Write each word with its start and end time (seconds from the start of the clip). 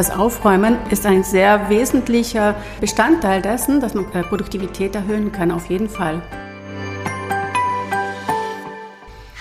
das 0.00 0.10
Aufräumen 0.10 0.78
ist 0.88 1.04
ein 1.04 1.24
sehr 1.24 1.68
wesentlicher 1.68 2.54
Bestandteil 2.80 3.42
dessen, 3.42 3.82
dass 3.82 3.92
man 3.92 4.10
äh, 4.14 4.22
Produktivität 4.22 4.94
erhöhen 4.94 5.30
kann, 5.30 5.50
auf 5.50 5.68
jeden 5.68 5.90
Fall. 5.90 6.22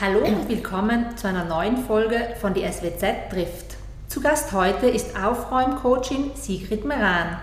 Hallo 0.02 0.20
und 0.20 0.50
willkommen 0.50 1.16
zu 1.16 1.30
einer 1.30 1.46
neuen 1.46 1.78
Folge 1.78 2.36
von 2.42 2.54
die 2.54 2.70
SWZ 2.70 3.30
trifft. 3.32 3.78
Zu 4.10 4.20
Gast 4.20 4.52
heute 4.52 4.88
ist 4.88 5.18
Aufräumcoachin 5.18 6.32
Sigrid 6.36 6.84
Meran. 6.84 7.38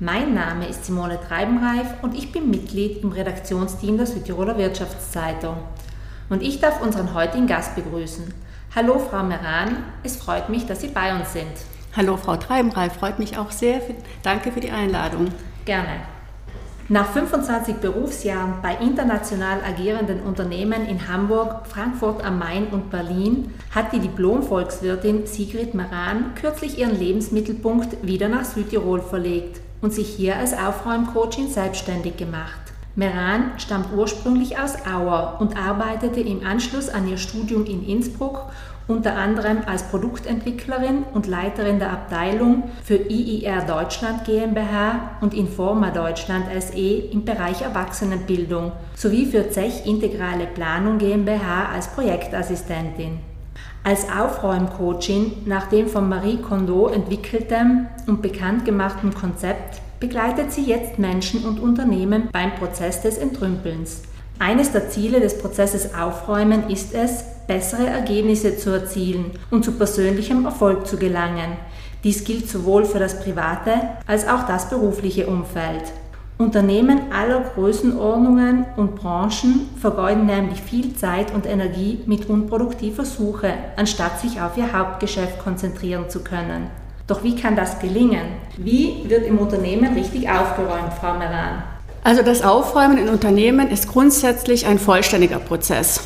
Mein 0.00 0.34
Name 0.34 0.66
ist 0.66 0.86
Simone 0.86 1.20
Treibenreif 1.28 2.02
und 2.02 2.16
ich 2.16 2.32
bin 2.32 2.50
Mitglied 2.50 3.04
im 3.04 3.12
Redaktionsteam 3.12 3.96
der 3.96 4.06
Südtiroler 4.06 4.58
Wirtschaftszeitung. 4.58 5.54
Und 6.28 6.42
ich 6.42 6.58
darf 6.58 6.82
unseren 6.82 7.14
heutigen 7.14 7.46
Gast 7.46 7.76
begrüßen. 7.76 8.34
Hallo 8.74 8.98
Frau 8.98 9.22
Meran, 9.22 9.84
es 10.02 10.16
freut 10.16 10.48
mich, 10.48 10.66
dass 10.66 10.80
Sie 10.80 10.88
bei 10.88 11.14
uns 11.14 11.32
sind. 11.32 11.69
Hallo 11.96 12.16
Frau 12.16 12.36
Treibenreif, 12.36 12.92
freut 12.92 13.18
mich 13.18 13.36
auch 13.36 13.50
sehr. 13.50 13.80
Danke 14.22 14.52
für 14.52 14.60
die 14.60 14.70
Einladung. 14.70 15.26
Gerne. 15.64 15.88
Nach 16.88 17.06
25 17.06 17.76
Berufsjahren 17.76 18.54
bei 18.62 18.76
international 18.76 19.58
agierenden 19.64 20.20
Unternehmen 20.20 20.86
in 20.86 21.08
Hamburg, 21.08 21.66
Frankfurt 21.66 22.24
am 22.24 22.38
Main 22.38 22.68
und 22.68 22.90
Berlin 22.90 23.52
hat 23.74 23.92
die 23.92 23.98
Diplom-Volkswirtin 23.98 25.26
Sigrid 25.26 25.74
Maran 25.74 26.34
kürzlich 26.40 26.78
ihren 26.78 26.96
Lebensmittelpunkt 26.96 28.06
wieder 28.06 28.28
nach 28.28 28.44
Südtirol 28.44 29.00
verlegt 29.00 29.60
und 29.80 29.92
sich 29.92 30.08
hier 30.08 30.36
als 30.36 30.52
Aufräumcoachin 30.52 31.48
selbstständig 31.48 32.16
gemacht. 32.16 32.60
Meran 32.94 33.52
stammt 33.56 33.92
ursprünglich 33.96 34.58
aus 34.58 34.74
Auer 34.86 35.38
und 35.40 35.56
arbeitete 35.56 36.20
im 36.20 36.44
Anschluss 36.44 36.88
an 36.88 37.08
ihr 37.08 37.18
Studium 37.18 37.64
in 37.64 37.84
Innsbruck 37.84 38.46
unter 38.90 39.16
anderem 39.16 39.58
als 39.66 39.84
Produktentwicklerin 39.84 41.04
und 41.14 41.26
Leiterin 41.26 41.78
der 41.78 41.92
Abteilung 41.92 42.64
für 42.82 42.96
IIR 42.96 43.62
Deutschland 43.62 44.24
GmbH 44.24 45.18
und 45.20 45.32
Informa 45.32 45.90
Deutschland 45.90 46.46
SE 46.60 46.76
im 46.76 47.24
Bereich 47.24 47.62
Erwachsenenbildung 47.62 48.72
sowie 48.94 49.26
für 49.26 49.48
Zech 49.50 49.86
Integrale 49.86 50.46
Planung 50.46 50.98
GmbH 50.98 51.70
als 51.72 51.88
Projektassistentin. 51.88 53.20
Als 53.84 54.06
Aufräumcoachin 54.10 55.32
nach 55.46 55.68
dem 55.68 55.88
von 55.88 56.08
Marie 56.08 56.36
Kondo 56.36 56.88
entwickeltem 56.88 57.86
und 58.06 58.20
bekannt 58.20 58.64
gemachten 58.66 59.14
Konzept 59.14 59.80
begleitet 60.00 60.50
sie 60.50 60.64
jetzt 60.64 60.98
Menschen 60.98 61.44
und 61.44 61.60
Unternehmen 61.60 62.28
beim 62.32 62.54
Prozess 62.56 63.02
des 63.02 63.18
Entrümpelns. 63.18 64.02
Eines 64.40 64.72
der 64.72 64.88
Ziele 64.88 65.20
des 65.20 65.36
Prozesses 65.36 65.94
Aufräumen 65.94 66.70
ist 66.70 66.94
es, 66.94 67.24
bessere 67.46 67.86
Ergebnisse 67.86 68.56
zu 68.56 68.70
erzielen 68.70 69.32
und 69.50 69.66
zu 69.66 69.72
persönlichem 69.72 70.46
Erfolg 70.46 70.86
zu 70.86 70.96
gelangen. 70.96 71.58
Dies 72.04 72.24
gilt 72.24 72.48
sowohl 72.48 72.86
für 72.86 72.98
das 72.98 73.22
private 73.22 73.72
als 74.06 74.26
auch 74.26 74.46
das 74.46 74.70
berufliche 74.70 75.26
Umfeld. 75.26 75.92
Unternehmen 76.38 77.12
aller 77.12 77.40
Größenordnungen 77.54 78.64
und 78.78 78.96
Branchen 78.96 79.68
vergeuden 79.78 80.24
nämlich 80.24 80.62
viel 80.62 80.96
Zeit 80.96 81.34
und 81.34 81.44
Energie 81.44 81.98
mit 82.06 82.30
unproduktiver 82.30 83.04
Suche, 83.04 83.52
anstatt 83.76 84.20
sich 84.20 84.40
auf 84.40 84.56
ihr 84.56 84.72
Hauptgeschäft 84.72 85.38
konzentrieren 85.38 86.08
zu 86.08 86.24
können. 86.24 86.68
Doch 87.06 87.22
wie 87.22 87.36
kann 87.36 87.56
das 87.56 87.78
gelingen? 87.78 88.24
Wie 88.56 89.04
wird 89.06 89.26
im 89.26 89.36
Unternehmen 89.36 89.92
richtig 89.92 90.30
aufgeräumt, 90.30 90.94
Frau 90.98 91.18
Meran? 91.18 91.62
Also 92.02 92.22
das 92.22 92.42
Aufräumen 92.42 92.96
in 92.96 93.08
Unternehmen 93.08 93.70
ist 93.70 93.88
grundsätzlich 93.88 94.66
ein 94.66 94.78
vollständiger 94.78 95.38
Prozess. 95.38 96.00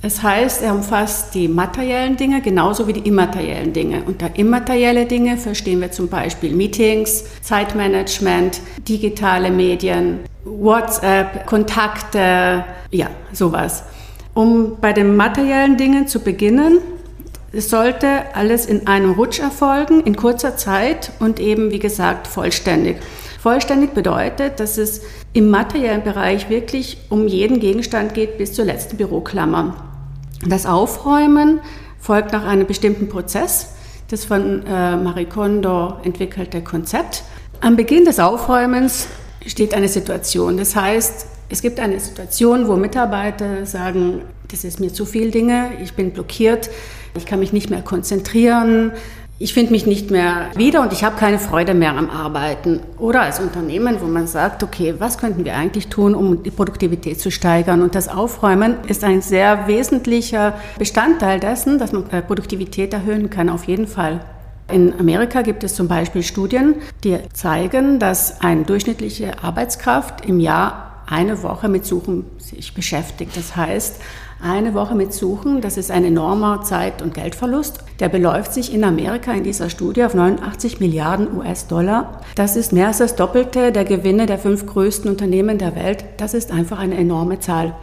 Es 0.00 0.22
heißt, 0.22 0.62
er 0.62 0.74
umfasst 0.74 1.34
die 1.34 1.48
materiellen 1.48 2.16
Dinge 2.16 2.40
genauso 2.40 2.86
wie 2.86 2.92
die 2.92 3.08
immateriellen 3.08 3.72
Dinge. 3.72 4.02
Unter 4.06 4.30
immaterielle 4.36 5.06
Dinge 5.06 5.36
verstehen 5.38 5.80
wir 5.80 5.90
zum 5.90 6.08
Beispiel 6.08 6.52
Meetings, 6.54 7.24
Zeitmanagement, 7.40 8.60
digitale 8.86 9.50
Medien, 9.50 10.20
WhatsApp, 10.44 11.46
Kontakte, 11.46 12.64
ja, 12.92 13.08
sowas. 13.32 13.82
Um 14.34 14.76
bei 14.80 14.92
den 14.92 15.16
materiellen 15.16 15.76
Dingen 15.76 16.06
zu 16.06 16.20
beginnen, 16.20 16.78
es 17.52 17.70
sollte 17.70 18.34
alles 18.34 18.66
in 18.66 18.86
einem 18.86 19.12
Rutsch 19.12 19.40
erfolgen, 19.40 20.02
in 20.02 20.14
kurzer 20.14 20.56
Zeit 20.56 21.10
und 21.18 21.40
eben, 21.40 21.72
wie 21.72 21.78
gesagt, 21.80 22.28
vollständig. 22.28 22.98
Vollständig 23.38 23.94
bedeutet, 23.94 24.58
dass 24.58 24.78
es 24.78 25.02
im 25.32 25.48
materiellen 25.48 26.02
Bereich 26.02 26.50
wirklich 26.50 26.98
um 27.08 27.28
jeden 27.28 27.60
Gegenstand 27.60 28.12
geht 28.12 28.36
bis 28.36 28.52
zur 28.52 28.64
letzten 28.64 28.96
Büroklammer. 28.96 29.76
Das 30.44 30.66
Aufräumen 30.66 31.60
folgt 32.00 32.32
nach 32.32 32.44
einem 32.44 32.66
bestimmten 32.66 33.08
Prozess, 33.08 33.74
das 34.08 34.24
von 34.24 34.66
äh, 34.66 34.96
Marie 34.96 35.26
Kondo 35.26 35.98
entwickelte 36.02 36.62
Konzept. 36.62 37.22
Am 37.60 37.76
Beginn 37.76 38.04
des 38.04 38.18
Aufräumens 38.18 39.06
steht 39.46 39.72
eine 39.72 39.88
Situation. 39.88 40.56
Das 40.56 40.74
heißt, 40.74 41.26
es 41.48 41.62
gibt 41.62 41.78
eine 41.78 42.00
Situation, 42.00 42.66
wo 42.66 42.74
Mitarbeiter 42.74 43.64
sagen, 43.66 44.22
das 44.48 44.64
ist 44.64 44.80
mir 44.80 44.92
zu 44.92 45.06
viel 45.06 45.30
Dinge, 45.30 45.70
ich 45.80 45.92
bin 45.92 46.10
blockiert, 46.10 46.70
ich 47.16 47.24
kann 47.24 47.38
mich 47.38 47.52
nicht 47.52 47.70
mehr 47.70 47.82
konzentrieren, 47.82 48.92
ich 49.40 49.54
finde 49.54 49.70
mich 49.70 49.86
nicht 49.86 50.10
mehr 50.10 50.50
wieder 50.56 50.82
und 50.82 50.92
ich 50.92 51.04
habe 51.04 51.16
keine 51.16 51.38
Freude 51.38 51.72
mehr 51.72 51.96
am 51.96 52.10
Arbeiten. 52.10 52.80
Oder 52.98 53.22
als 53.22 53.38
Unternehmen, 53.38 54.00
wo 54.00 54.06
man 54.06 54.26
sagt, 54.26 54.64
okay, 54.64 54.94
was 54.98 55.16
könnten 55.16 55.44
wir 55.44 55.54
eigentlich 55.54 55.86
tun, 55.86 56.16
um 56.16 56.42
die 56.42 56.50
Produktivität 56.50 57.20
zu 57.20 57.30
steigern? 57.30 57.82
Und 57.82 57.94
das 57.94 58.08
Aufräumen 58.08 58.78
ist 58.88 59.04
ein 59.04 59.22
sehr 59.22 59.68
wesentlicher 59.68 60.54
Bestandteil 60.76 61.38
dessen, 61.38 61.78
dass 61.78 61.92
man 61.92 62.10
äh, 62.10 62.20
Produktivität 62.20 62.92
erhöhen 62.92 63.30
kann, 63.30 63.48
auf 63.48 63.64
jeden 63.64 63.86
Fall. 63.86 64.20
In 64.72 64.98
Amerika 64.98 65.42
gibt 65.42 65.62
es 65.62 65.74
zum 65.76 65.86
Beispiel 65.86 66.24
Studien, 66.24 66.74
die 67.04 67.18
zeigen, 67.32 68.00
dass 68.00 68.40
eine 68.40 68.64
durchschnittliche 68.64 69.42
Arbeitskraft 69.42 70.26
im 70.26 70.40
Jahr 70.40 71.04
eine 71.06 71.42
Woche 71.42 71.68
mit 71.68 71.86
Suchen 71.86 72.26
sich 72.38 72.74
beschäftigt. 72.74 73.36
Das 73.36 73.56
heißt, 73.56 74.00
eine 74.40 74.72
Woche 74.74 74.94
mit 74.94 75.12
Suchen, 75.12 75.60
das 75.60 75.76
ist 75.76 75.90
ein 75.90 76.04
enormer 76.04 76.62
Zeit- 76.62 77.02
und 77.02 77.12
Geldverlust. 77.12 77.80
Der 77.98 78.08
beläuft 78.08 78.54
sich 78.54 78.72
in 78.72 78.84
Amerika 78.84 79.32
in 79.32 79.42
dieser 79.42 79.68
Studie 79.68 80.04
auf 80.04 80.14
89 80.14 80.78
Milliarden 80.78 81.36
US-Dollar. 81.36 82.20
Das 82.36 82.54
ist 82.54 82.72
mehr 82.72 82.86
als 82.88 82.98
das 82.98 83.16
Doppelte 83.16 83.72
der 83.72 83.84
Gewinne 83.84 84.26
der 84.26 84.38
fünf 84.38 84.66
größten 84.66 85.10
Unternehmen 85.10 85.58
der 85.58 85.74
Welt. 85.74 86.04
Das 86.18 86.34
ist 86.34 86.52
einfach 86.52 86.78
eine 86.78 86.96
enorme 86.96 87.40
Zahl. 87.40 87.74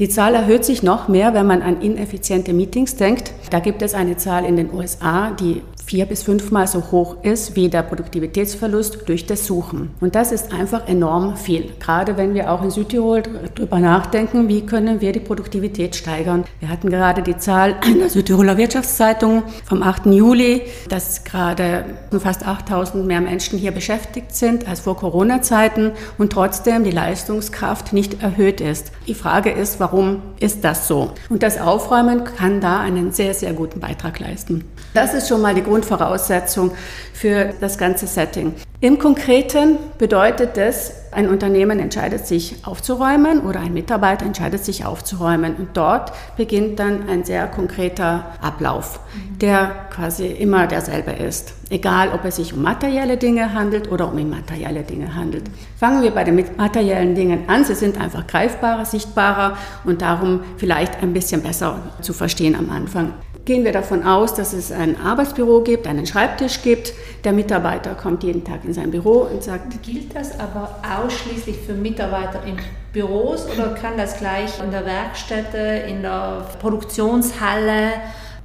Die 0.00 0.08
Zahl 0.08 0.34
erhöht 0.34 0.64
sich 0.64 0.82
noch 0.82 1.06
mehr, 1.06 1.34
wenn 1.34 1.46
man 1.46 1.62
an 1.62 1.80
ineffiziente 1.80 2.52
Meetings 2.52 2.96
denkt. 2.96 3.32
Da 3.50 3.60
gibt 3.60 3.80
es 3.80 3.94
eine 3.94 4.16
Zahl 4.16 4.44
in 4.44 4.56
den 4.56 4.74
USA, 4.74 5.30
die 5.30 5.62
vier 5.86 6.06
bis 6.06 6.22
fünfmal 6.22 6.66
so 6.66 6.90
hoch 6.90 7.16
ist 7.22 7.56
wie 7.56 7.68
der 7.68 7.82
Produktivitätsverlust 7.82 9.00
durch 9.06 9.26
das 9.26 9.46
Suchen. 9.46 9.90
Und 10.00 10.14
das 10.14 10.32
ist 10.32 10.52
einfach 10.52 10.88
enorm 10.88 11.36
viel. 11.36 11.70
Gerade 11.78 12.16
wenn 12.16 12.34
wir 12.34 12.50
auch 12.50 12.62
in 12.62 12.70
Südtirol 12.70 13.22
darüber 13.54 13.78
nachdenken, 13.78 14.48
wie 14.48 14.64
können 14.64 15.00
wir 15.00 15.12
die 15.12 15.20
Produktivität 15.20 15.96
steigern. 15.96 16.44
Wir 16.60 16.68
hatten 16.68 16.90
gerade 16.90 17.22
die 17.22 17.36
Zahl 17.36 17.76
in 17.86 17.98
der 17.98 18.10
Südtiroler 18.10 18.56
Wirtschaftszeitung 18.56 19.42
vom 19.64 19.82
8. 19.82 20.06
Juli, 20.06 20.62
dass 20.88 21.24
gerade 21.24 21.84
fast 22.18 22.46
8000 22.46 23.06
mehr 23.06 23.20
Menschen 23.20 23.58
hier 23.58 23.72
beschäftigt 23.72 24.34
sind 24.34 24.66
als 24.68 24.80
vor 24.80 24.96
Corona-Zeiten 24.96 25.92
und 26.18 26.32
trotzdem 26.32 26.84
die 26.84 26.90
Leistungskraft 26.90 27.92
nicht 27.92 28.22
erhöht 28.22 28.60
ist. 28.60 28.92
Die 29.06 29.14
Frage 29.14 29.50
ist, 29.50 29.80
warum 29.80 30.22
ist 30.40 30.64
das 30.64 30.88
so? 30.88 31.12
Und 31.28 31.42
das 31.42 31.60
Aufräumen 31.60 32.24
kann 32.24 32.60
da 32.60 32.80
einen 32.80 33.12
sehr, 33.12 33.34
sehr 33.34 33.52
guten 33.52 33.80
Beitrag 33.80 34.20
leisten. 34.20 34.64
Das 34.94 35.12
ist 35.12 35.28
schon 35.28 35.40
mal 35.40 35.54
die 35.54 35.62
Grundvoraussetzung 35.74 36.70
für 37.12 37.52
das 37.60 37.78
ganze 37.78 38.06
Setting. 38.06 38.54
Im 38.80 38.98
Konkreten 38.98 39.78
bedeutet 39.98 40.56
das, 40.56 40.92
ein 41.10 41.28
Unternehmen 41.28 41.80
entscheidet 41.80 42.26
sich 42.26 42.64
aufzuräumen 42.64 43.40
oder 43.40 43.58
ein 43.58 43.72
Mitarbeiter 43.72 44.24
entscheidet 44.24 44.64
sich 44.64 44.84
aufzuräumen. 44.84 45.56
Und 45.56 45.76
dort 45.76 46.12
beginnt 46.36 46.78
dann 46.78 47.08
ein 47.08 47.24
sehr 47.24 47.48
konkreter 47.48 48.26
Ablauf, 48.40 49.00
der 49.40 49.72
quasi 49.90 50.26
immer 50.26 50.68
derselbe 50.68 51.10
ist. 51.10 51.54
Egal, 51.70 52.10
ob 52.12 52.24
es 52.24 52.36
sich 52.36 52.52
um 52.52 52.62
materielle 52.62 53.16
Dinge 53.16 53.52
handelt 53.52 53.90
oder 53.90 54.12
um 54.12 54.18
immaterielle 54.18 54.82
Dinge 54.82 55.14
handelt. 55.16 55.44
Fangen 55.76 56.02
wir 56.02 56.12
bei 56.12 56.22
den 56.22 56.44
materiellen 56.56 57.16
Dingen 57.16 57.48
an. 57.48 57.64
Sie 57.64 57.74
sind 57.74 58.00
einfach 58.00 58.26
greifbarer, 58.28 58.84
sichtbarer 58.84 59.56
und 59.84 60.02
darum 60.02 60.40
vielleicht 60.56 61.02
ein 61.02 61.12
bisschen 61.12 61.42
besser 61.42 61.80
zu 62.00 62.12
verstehen 62.12 62.54
am 62.54 62.70
Anfang 62.70 63.14
gehen 63.44 63.64
wir 63.64 63.72
davon 63.72 64.04
aus, 64.04 64.34
dass 64.34 64.52
es 64.52 64.72
ein 64.72 64.98
Arbeitsbüro 65.00 65.60
gibt, 65.60 65.86
einen 65.86 66.06
Schreibtisch 66.06 66.62
gibt. 66.62 66.92
Der 67.24 67.32
Mitarbeiter 67.32 67.94
kommt 67.94 68.22
jeden 68.22 68.44
Tag 68.44 68.64
in 68.64 68.72
sein 68.72 68.90
Büro 68.90 69.28
und 69.30 69.42
sagt. 69.42 69.82
Gilt 69.82 70.14
das 70.14 70.38
aber 70.38 70.76
ausschließlich 70.82 71.56
für 71.66 71.74
Mitarbeiter 71.74 72.42
in 72.44 72.56
Büros 72.92 73.46
oder 73.52 73.74
kann 73.74 73.96
das 73.96 74.18
gleich 74.18 74.62
in 74.62 74.70
der 74.70 74.86
Werkstätte, 74.86 75.58
in 75.88 76.02
der 76.02 76.46
Produktionshalle, 76.60 77.92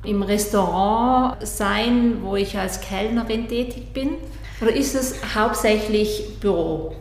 im 0.03 0.21
Restaurant 0.21 1.35
sein, 1.45 2.17
wo 2.21 2.35
ich 2.35 2.57
als 2.57 2.81
Kellnerin 2.81 3.47
tätig 3.47 3.93
bin? 3.93 4.15
Oder 4.61 4.73
ist 4.73 4.95
es 4.95 5.15
hauptsächlich 5.35 6.39
Büro? 6.41 6.93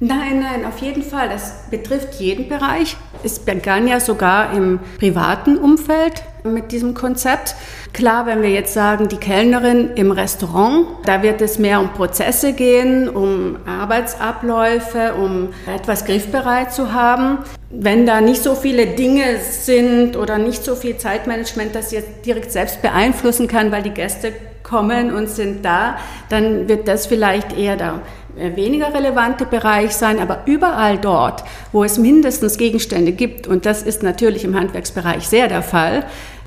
Nein, 0.00 0.40
nein, 0.40 0.64
auf 0.66 0.78
jeden 0.78 1.02
Fall. 1.02 1.28
Das 1.28 1.70
betrifft 1.70 2.20
jeden 2.20 2.48
Bereich. 2.48 2.96
Es 3.26 3.40
begann 3.40 3.88
ja 3.88 3.98
sogar 3.98 4.52
im 4.52 4.78
privaten 5.00 5.58
Umfeld 5.58 6.22
mit 6.44 6.70
diesem 6.70 6.94
Konzept. 6.94 7.56
Klar, 7.92 8.24
wenn 8.24 8.40
wir 8.40 8.50
jetzt 8.50 8.72
sagen, 8.72 9.08
die 9.08 9.16
Kellnerin 9.16 9.90
im 9.96 10.12
Restaurant, 10.12 10.86
da 11.06 11.24
wird 11.24 11.40
es 11.40 11.58
mehr 11.58 11.80
um 11.80 11.92
Prozesse 11.92 12.52
gehen, 12.52 13.08
um 13.08 13.56
Arbeitsabläufe, 13.66 15.14
um 15.14 15.48
etwas 15.66 16.04
griffbereit 16.04 16.72
zu 16.72 16.92
haben. 16.92 17.38
Wenn 17.68 18.06
da 18.06 18.20
nicht 18.20 18.44
so 18.44 18.54
viele 18.54 18.86
Dinge 18.86 19.38
sind 19.40 20.16
oder 20.16 20.38
nicht 20.38 20.62
so 20.62 20.76
viel 20.76 20.96
Zeitmanagement, 20.96 21.74
das 21.74 21.90
jetzt 21.90 22.24
direkt 22.24 22.52
selbst 22.52 22.80
beeinflussen 22.80 23.48
kann, 23.48 23.72
weil 23.72 23.82
die 23.82 23.90
Gäste 23.90 24.32
kommen 24.62 25.12
und 25.12 25.28
sind 25.28 25.64
da, 25.64 25.96
dann 26.28 26.68
wird 26.68 26.86
das 26.86 27.06
vielleicht 27.06 27.58
eher 27.58 27.76
der 27.76 28.02
weniger 28.36 28.92
relevante 28.92 29.46
Bereich 29.46 29.96
sein, 29.96 30.18
aber 30.18 30.42
überall 30.46 30.98
dort, 30.98 31.44
wo 31.72 31.84
es 31.84 31.98
mindestens 31.98 32.58
Gegenstände 32.58 33.12
gibt, 33.12 33.46
und 33.46 33.66
das 33.66 33.82
ist 33.82 34.02
natürlich 34.02 34.44
im 34.44 34.58
Handwerksbereich 34.58 35.26
sehr 35.26 35.48
der 35.48 35.62
Fall, 35.62 36.04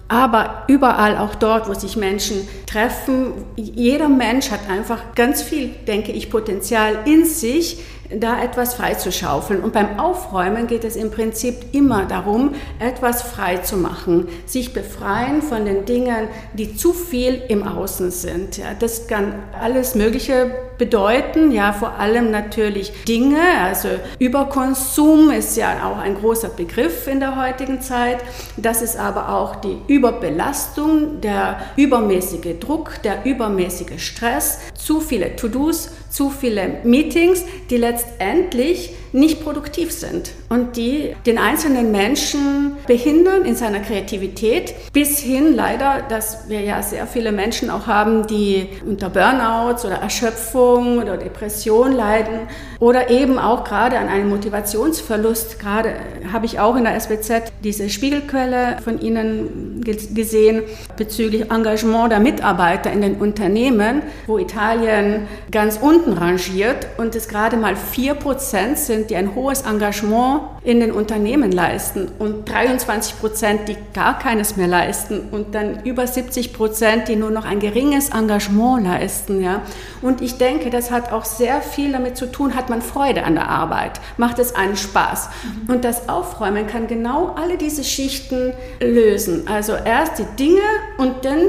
aber 0.07 0.63
überall 0.67 1.17
auch 1.17 1.35
dort, 1.35 1.69
wo 1.69 1.73
sich 1.75 1.95
Menschen 1.95 2.47
treffen, 2.65 3.33
jeder 3.55 4.09
Mensch 4.09 4.49
hat 4.49 4.61
einfach 4.67 5.13
ganz 5.13 5.43
viel, 5.43 5.69
denke 5.87 6.11
ich, 6.11 6.31
Potenzial 6.31 6.99
in 7.05 7.25
sich, 7.25 7.77
da 8.09 8.41
etwas 8.41 8.73
freizuschaufeln. 8.73 9.61
Und 9.61 9.73
beim 9.73 9.99
Aufräumen 9.99 10.67
geht 10.67 10.83
es 10.83 10.95
im 10.95 11.11
Prinzip 11.11 11.73
immer 11.73 12.05
darum, 12.05 12.55
etwas 12.79 13.21
frei 13.21 13.57
zu 13.57 13.77
machen, 13.77 14.27
sich 14.45 14.73
befreien 14.73 15.41
von 15.41 15.65
den 15.65 15.85
Dingen, 15.85 16.27
die 16.53 16.75
zu 16.75 16.93
viel 16.93 17.41
im 17.47 17.67
Außen 17.67 18.11
sind. 18.11 18.57
Ja, 18.57 18.73
das 18.77 19.07
kann 19.07 19.33
alles 19.59 19.95
Mögliche 19.95 20.51
bedeuten, 20.79 21.51
ja, 21.51 21.73
vor 21.73 21.99
allem 21.99 22.31
natürlich 22.31 22.93
Dinge, 23.03 23.41
also 23.61 23.89
Überkonsum 24.17 25.29
ist 25.29 25.57
ja 25.57 25.85
auch 25.85 25.99
ein 25.99 26.15
großer 26.15 26.47
Begriff 26.47 27.05
in 27.05 27.19
der 27.19 27.35
heutigen 27.35 27.81
Zeit. 27.81 28.19
Das 28.55 28.81
ist 28.81 28.97
aber 28.97 29.29
auch 29.29 29.57
die 29.57 29.77
Überbelastung, 29.87 31.19
der 31.21 31.59
übermäßige 31.75 32.59
Druck, 32.59 33.01
der 33.03 33.25
übermäßige 33.25 34.01
Stress, 34.01 34.59
zu 34.73 35.01
viele 35.01 35.35
To-Dos, 35.35 35.89
zu 36.09 36.29
viele 36.29 36.81
Meetings, 36.83 37.43
die 37.69 37.77
letztendlich 37.77 38.91
nicht 39.11 39.43
produktiv 39.43 39.91
sind 39.91 40.31
und 40.49 40.77
die 40.77 41.15
den 41.25 41.37
einzelnen 41.37 41.91
Menschen 41.91 42.77
behindern 42.87 43.45
in 43.45 43.55
seiner 43.55 43.79
Kreativität, 43.79 44.73
bis 44.93 45.19
hin 45.19 45.55
leider, 45.55 46.03
dass 46.07 46.49
wir 46.49 46.61
ja 46.61 46.81
sehr 46.81 47.07
viele 47.07 47.31
Menschen 47.31 47.69
auch 47.69 47.87
haben, 47.87 48.27
die 48.27 48.67
unter 48.85 49.09
Burnouts 49.09 49.85
oder 49.85 49.95
Erschöpfung 49.95 50.99
oder 50.99 51.17
Depression 51.17 51.91
leiden 51.91 52.47
oder 52.79 53.09
eben 53.09 53.37
auch 53.37 53.63
gerade 53.63 53.97
an 53.97 54.07
einem 54.07 54.29
Motivationsverlust. 54.29 55.59
Gerade 55.59 55.93
habe 56.31 56.45
ich 56.45 56.59
auch 56.59 56.75
in 56.75 56.83
der 56.83 56.99
SWZ 56.99 57.51
diese 57.63 57.89
Spiegelquelle 57.89 58.77
von 58.83 58.99
Ihnen 58.99 59.81
gesehen 59.83 60.63
bezüglich 60.97 61.51
Engagement 61.51 62.11
der 62.11 62.19
Mitarbeiter 62.19 62.91
in 62.91 63.01
den 63.01 63.15
Unternehmen, 63.15 64.01
wo 64.27 64.37
Italien 64.37 65.27
ganz 65.51 65.77
unten 65.81 66.13
rangiert 66.13 66.87
und 66.97 67.15
es 67.15 67.27
gerade 67.27 67.57
mal 67.57 67.75
vier 67.75 68.13
Prozent 68.13 68.77
sind 68.77 68.98
sind, 68.99 69.09
die 69.09 69.15
ein 69.15 69.35
hohes 69.35 69.61
Engagement 69.61 70.41
in 70.63 70.79
den 70.79 70.91
Unternehmen 70.91 71.51
leisten 71.51 72.09
und 72.19 72.49
23 72.49 73.19
Prozent, 73.19 73.67
die 73.67 73.77
gar 73.93 74.19
keines 74.19 74.57
mehr 74.57 74.67
leisten 74.67 75.29
und 75.31 75.55
dann 75.55 75.83
über 75.85 76.05
70 76.05 76.53
Prozent, 76.53 77.07
die 77.07 77.15
nur 77.15 77.31
noch 77.31 77.45
ein 77.45 77.59
geringes 77.59 78.09
Engagement 78.09 78.85
leisten. 78.85 79.41
Ja. 79.41 79.61
Und 80.01 80.21
ich 80.21 80.37
denke, 80.37 80.69
das 80.69 80.91
hat 80.91 81.11
auch 81.11 81.25
sehr 81.25 81.61
viel 81.61 81.91
damit 81.91 82.17
zu 82.17 82.31
tun, 82.31 82.55
hat 82.55 82.69
man 82.69 82.81
Freude 82.81 83.23
an 83.23 83.35
der 83.35 83.47
Arbeit, 83.47 83.99
macht 84.17 84.39
es 84.39 84.55
einen 84.55 84.75
Spaß. 84.75 85.29
Mhm. 85.67 85.73
Und 85.73 85.85
das 85.85 86.09
Aufräumen 86.09 86.67
kann 86.67 86.87
genau 86.87 87.35
alle 87.35 87.57
diese 87.57 87.83
Schichten 87.83 88.53
lösen. 88.81 89.47
Also 89.47 89.73
erst 89.73 90.19
die 90.19 90.25
Dinge 90.37 90.61
und 90.97 91.25
dann 91.25 91.39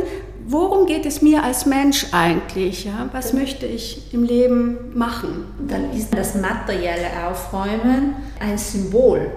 worum 0.51 0.87
geht 0.87 1.07
es 1.07 1.23
mir 1.23 1.45
als 1.45 1.65
Mensch 1.65 2.07
eigentlich? 2.13 2.85
Ja? 2.85 3.09
Was 3.13 3.33
möchte 3.33 3.67
ich 3.67 4.13
im 4.13 4.25
Leben 4.25 4.93
machen? 4.95 5.47
Dann 5.69 5.93
ist 5.93 6.13
das 6.13 6.35
materielle 6.35 7.29
Aufräumen 7.29 8.17
ein 8.41 8.59
Symbol. 8.59 9.31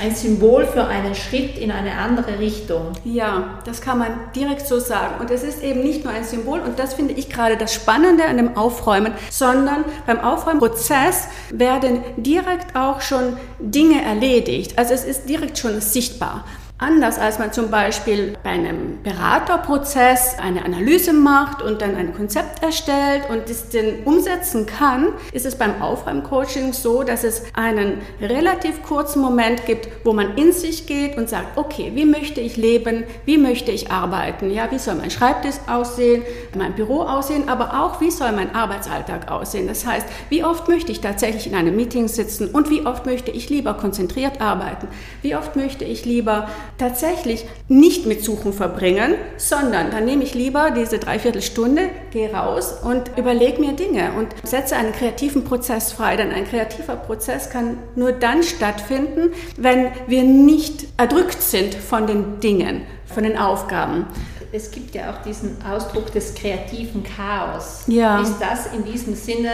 Ein 0.00 0.14
Symbol 0.14 0.66
für 0.66 0.84
einen 0.84 1.14
Schritt 1.14 1.58
in 1.58 1.72
eine 1.72 1.92
andere 1.92 2.38
Richtung. 2.38 2.92
Ja, 3.04 3.58
das 3.64 3.80
kann 3.80 3.98
man 3.98 4.08
direkt 4.36 4.66
so 4.66 4.78
sagen. 4.78 5.20
Und 5.20 5.30
es 5.30 5.42
ist 5.42 5.62
eben 5.62 5.82
nicht 5.82 6.04
nur 6.04 6.12
ein 6.12 6.22
Symbol, 6.22 6.60
und 6.60 6.78
das 6.78 6.94
finde 6.94 7.14
ich 7.14 7.28
gerade 7.28 7.56
das 7.56 7.74
Spannende 7.74 8.24
an 8.24 8.36
dem 8.36 8.56
Aufräumen, 8.56 9.14
sondern 9.30 9.84
beim 10.06 10.20
Aufräumprozess 10.20 11.28
werden 11.50 12.02
direkt 12.16 12.76
auch 12.76 13.00
schon 13.00 13.36
Dinge 13.58 14.02
erledigt. 14.02 14.78
Also 14.78 14.94
es 14.94 15.04
ist 15.04 15.28
direkt 15.28 15.58
schon 15.58 15.80
sichtbar. 15.80 16.44
Anders 16.82 17.18
als 17.18 17.38
man 17.38 17.52
zum 17.52 17.70
Beispiel 17.70 18.38
bei 18.42 18.48
einem 18.48 19.02
Beraterprozess 19.02 20.38
eine 20.42 20.64
Analyse 20.64 21.12
macht 21.12 21.60
und 21.60 21.82
dann 21.82 21.94
ein 21.94 22.14
Konzept 22.14 22.62
erstellt 22.62 23.28
und 23.28 23.50
es 23.50 23.68
dann 23.68 24.02
umsetzen 24.06 24.64
kann, 24.64 25.08
ist 25.32 25.44
es 25.44 25.56
beim 25.56 25.82
Aufräumcoaching 25.82 26.72
so, 26.72 27.02
dass 27.02 27.22
es 27.22 27.42
einen 27.52 28.00
relativ 28.22 28.82
kurzen 28.82 29.20
Moment 29.20 29.66
gibt, 29.66 29.88
wo 30.04 30.14
man 30.14 30.38
in 30.38 30.52
sich 30.52 30.86
geht 30.86 31.18
und 31.18 31.28
sagt, 31.28 31.58
okay, 31.58 31.92
wie 31.94 32.06
möchte 32.06 32.40
ich 32.40 32.56
leben, 32.56 33.04
wie 33.26 33.36
möchte 33.36 33.72
ich 33.72 33.90
arbeiten, 33.90 34.50
ja, 34.50 34.70
wie 34.70 34.78
soll 34.78 34.94
mein 34.94 35.10
Schreibtisch 35.10 35.56
aussehen, 35.66 36.22
mein 36.56 36.72
Büro 36.72 37.02
aussehen, 37.02 37.50
aber 37.50 37.78
auch 37.84 38.00
wie 38.00 38.10
soll 38.10 38.32
mein 38.32 38.54
Arbeitsalltag 38.54 39.30
aussehen. 39.30 39.66
Das 39.66 39.84
heißt, 39.84 40.06
wie 40.30 40.44
oft 40.44 40.66
möchte 40.66 40.92
ich 40.92 41.02
tatsächlich 41.02 41.46
in 41.46 41.54
einem 41.54 41.76
Meeting 41.76 42.08
sitzen 42.08 42.48
und 42.48 42.70
wie 42.70 42.86
oft 42.86 43.04
möchte 43.04 43.30
ich 43.30 43.50
lieber 43.50 43.74
konzentriert 43.74 44.40
arbeiten, 44.40 44.88
wie 45.20 45.36
oft 45.36 45.56
möchte 45.56 45.84
ich 45.84 46.06
lieber 46.06 46.48
tatsächlich 46.78 47.46
nicht 47.68 48.06
mit 48.06 48.24
Suchen 48.24 48.52
verbringen, 48.52 49.14
sondern 49.36 49.90
dann 49.90 50.04
nehme 50.04 50.24
ich 50.24 50.34
lieber 50.34 50.70
diese 50.70 50.98
Dreiviertelstunde, 50.98 51.90
gehe 52.10 52.32
raus 52.32 52.74
und 52.82 53.16
überlege 53.16 53.60
mir 53.60 53.72
Dinge 53.72 54.12
und 54.18 54.28
setze 54.42 54.76
einen 54.76 54.92
kreativen 54.92 55.44
Prozess 55.44 55.92
frei. 55.92 56.16
Denn 56.16 56.32
ein 56.32 56.44
kreativer 56.44 56.96
Prozess 56.96 57.50
kann 57.50 57.78
nur 57.96 58.12
dann 58.12 58.42
stattfinden, 58.42 59.32
wenn 59.56 59.88
wir 60.06 60.22
nicht 60.22 60.86
erdrückt 60.96 61.42
sind 61.42 61.74
von 61.74 62.06
den 62.06 62.40
Dingen, 62.40 62.82
von 63.06 63.24
den 63.24 63.36
Aufgaben 63.36 64.06
es 64.52 64.70
gibt 64.70 64.94
ja 64.94 65.12
auch 65.12 65.22
diesen 65.22 65.56
Ausdruck 65.64 66.12
des 66.12 66.34
kreativen 66.34 67.04
Chaos. 67.04 67.84
Ja. 67.86 68.20
Ist 68.20 68.38
das 68.40 68.66
in 68.74 68.84
diesem 68.84 69.14
Sinne 69.14 69.52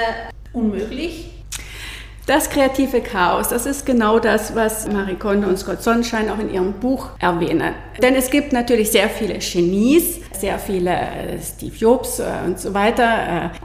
unmöglich? 0.53 1.33
Das 2.27 2.51
kreative 2.51 3.03
Chaos, 3.03 3.51
das 3.51 3.67
ist 3.67 3.87
genau 3.87 4.19
das, 4.19 4.57
was 4.57 4.89
Marie 4.89 5.15
Kondo 5.15 5.47
und 5.47 5.61
Scott 5.61 5.81
Sonnenschein 5.81 6.29
auch 6.29 6.41
in 6.41 6.53
ihrem 6.53 6.73
Buch 6.73 7.11
erwähnen. 7.21 7.73
Denn 8.03 8.17
es 8.17 8.31
gibt 8.31 8.53
natürlich 8.53 8.91
sehr 8.91 9.09
viele 9.09 9.39
Genies, 9.39 10.19
sehr 10.33 10.59
viele 10.59 10.91
äh, 10.91 11.39
Steve 11.41 11.77
Jobs 11.77 12.19
äh, 12.19 12.25
und 12.45 12.59
so 12.59 12.75
weiter, 12.75 13.05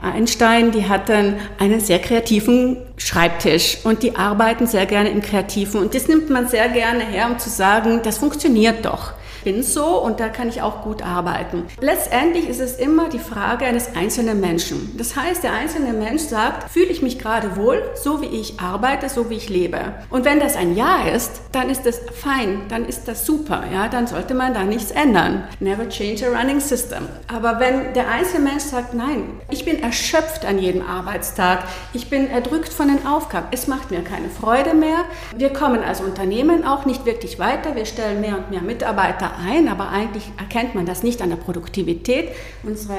äh, 0.00 0.06
Einstein, 0.06 0.70
die 0.70 0.88
hatten 0.88 1.34
einen 1.58 1.80
sehr 1.80 1.98
kreativen 1.98 2.76
Schreibtisch 2.98 3.78
und 3.82 4.04
die 4.04 4.14
arbeiten 4.14 4.68
sehr 4.68 4.86
gerne 4.86 5.10
im 5.10 5.22
Kreativen. 5.22 5.80
Und 5.80 5.96
das 5.96 6.06
nimmt 6.06 6.30
man 6.30 6.46
sehr 6.46 6.68
gerne 6.68 7.04
her, 7.04 7.26
um 7.28 7.40
zu 7.40 7.50
sagen, 7.50 7.98
das 8.04 8.18
funktioniert 8.18 8.84
doch 8.84 9.14
bin 9.44 9.62
so 9.62 10.02
und 10.02 10.20
da 10.20 10.28
kann 10.28 10.48
ich 10.48 10.62
auch 10.62 10.82
gut 10.82 11.02
arbeiten. 11.02 11.64
Letztendlich 11.80 12.48
ist 12.48 12.60
es 12.60 12.76
immer 12.76 13.08
die 13.08 13.18
Frage 13.18 13.64
eines 13.64 13.94
einzelnen 13.94 14.40
Menschen. 14.40 14.94
Das 14.96 15.16
heißt, 15.16 15.42
der 15.42 15.52
einzelne 15.52 15.92
Mensch 15.92 16.22
sagt, 16.22 16.70
fühle 16.70 16.86
ich 16.86 17.02
mich 17.02 17.18
gerade 17.18 17.56
wohl, 17.56 17.82
so 17.94 18.20
wie 18.20 18.26
ich 18.26 18.60
arbeite, 18.60 19.08
so 19.08 19.30
wie 19.30 19.36
ich 19.36 19.48
lebe. 19.48 19.80
Und 20.10 20.24
wenn 20.24 20.40
das 20.40 20.56
ein 20.56 20.76
Ja 20.76 21.02
ist, 21.02 21.40
dann 21.52 21.70
ist 21.70 21.86
das 21.86 22.00
fein, 22.12 22.62
dann 22.68 22.84
ist 22.84 23.08
das 23.08 23.26
super, 23.26 23.64
ja, 23.72 23.88
dann 23.88 24.06
sollte 24.06 24.34
man 24.34 24.54
da 24.54 24.64
nichts 24.64 24.90
ändern. 24.90 25.44
Never 25.60 25.88
change 25.88 26.26
a 26.26 26.38
running 26.38 26.60
system. 26.60 27.08
Aber 27.32 27.60
wenn 27.60 27.94
der 27.94 28.08
einzelne 28.08 28.48
Mensch 28.50 28.64
sagt, 28.64 28.94
nein, 28.94 29.40
ich 29.50 29.64
bin 29.64 29.82
erschöpft 29.82 30.44
an 30.44 30.58
jedem 30.58 30.82
Arbeitstag, 30.86 31.64
ich 31.92 32.08
bin 32.10 32.28
erdrückt 32.28 32.72
von 32.72 32.88
den 32.88 33.06
Aufgaben, 33.06 33.46
es 33.50 33.66
macht 33.66 33.90
mir 33.90 34.02
keine 34.02 34.28
Freude 34.28 34.74
mehr, 34.74 35.04
wir 35.36 35.52
kommen 35.52 35.82
als 35.82 36.00
Unternehmen 36.00 36.64
auch 36.64 36.86
nicht 36.86 37.04
wirklich 37.04 37.38
weiter, 37.38 37.74
wir 37.74 37.86
stellen 37.86 38.20
mehr 38.20 38.36
und 38.36 38.50
mehr 38.50 38.62
Mitarbeiter 38.62 39.31
ein, 39.38 39.68
aber 39.68 39.90
eigentlich 39.90 40.30
erkennt 40.38 40.74
man 40.74 40.86
das 40.86 41.02
nicht 41.02 41.22
an 41.22 41.30
der 41.30 41.36
Produktivität. 41.36 42.28
Unsere 42.62 42.96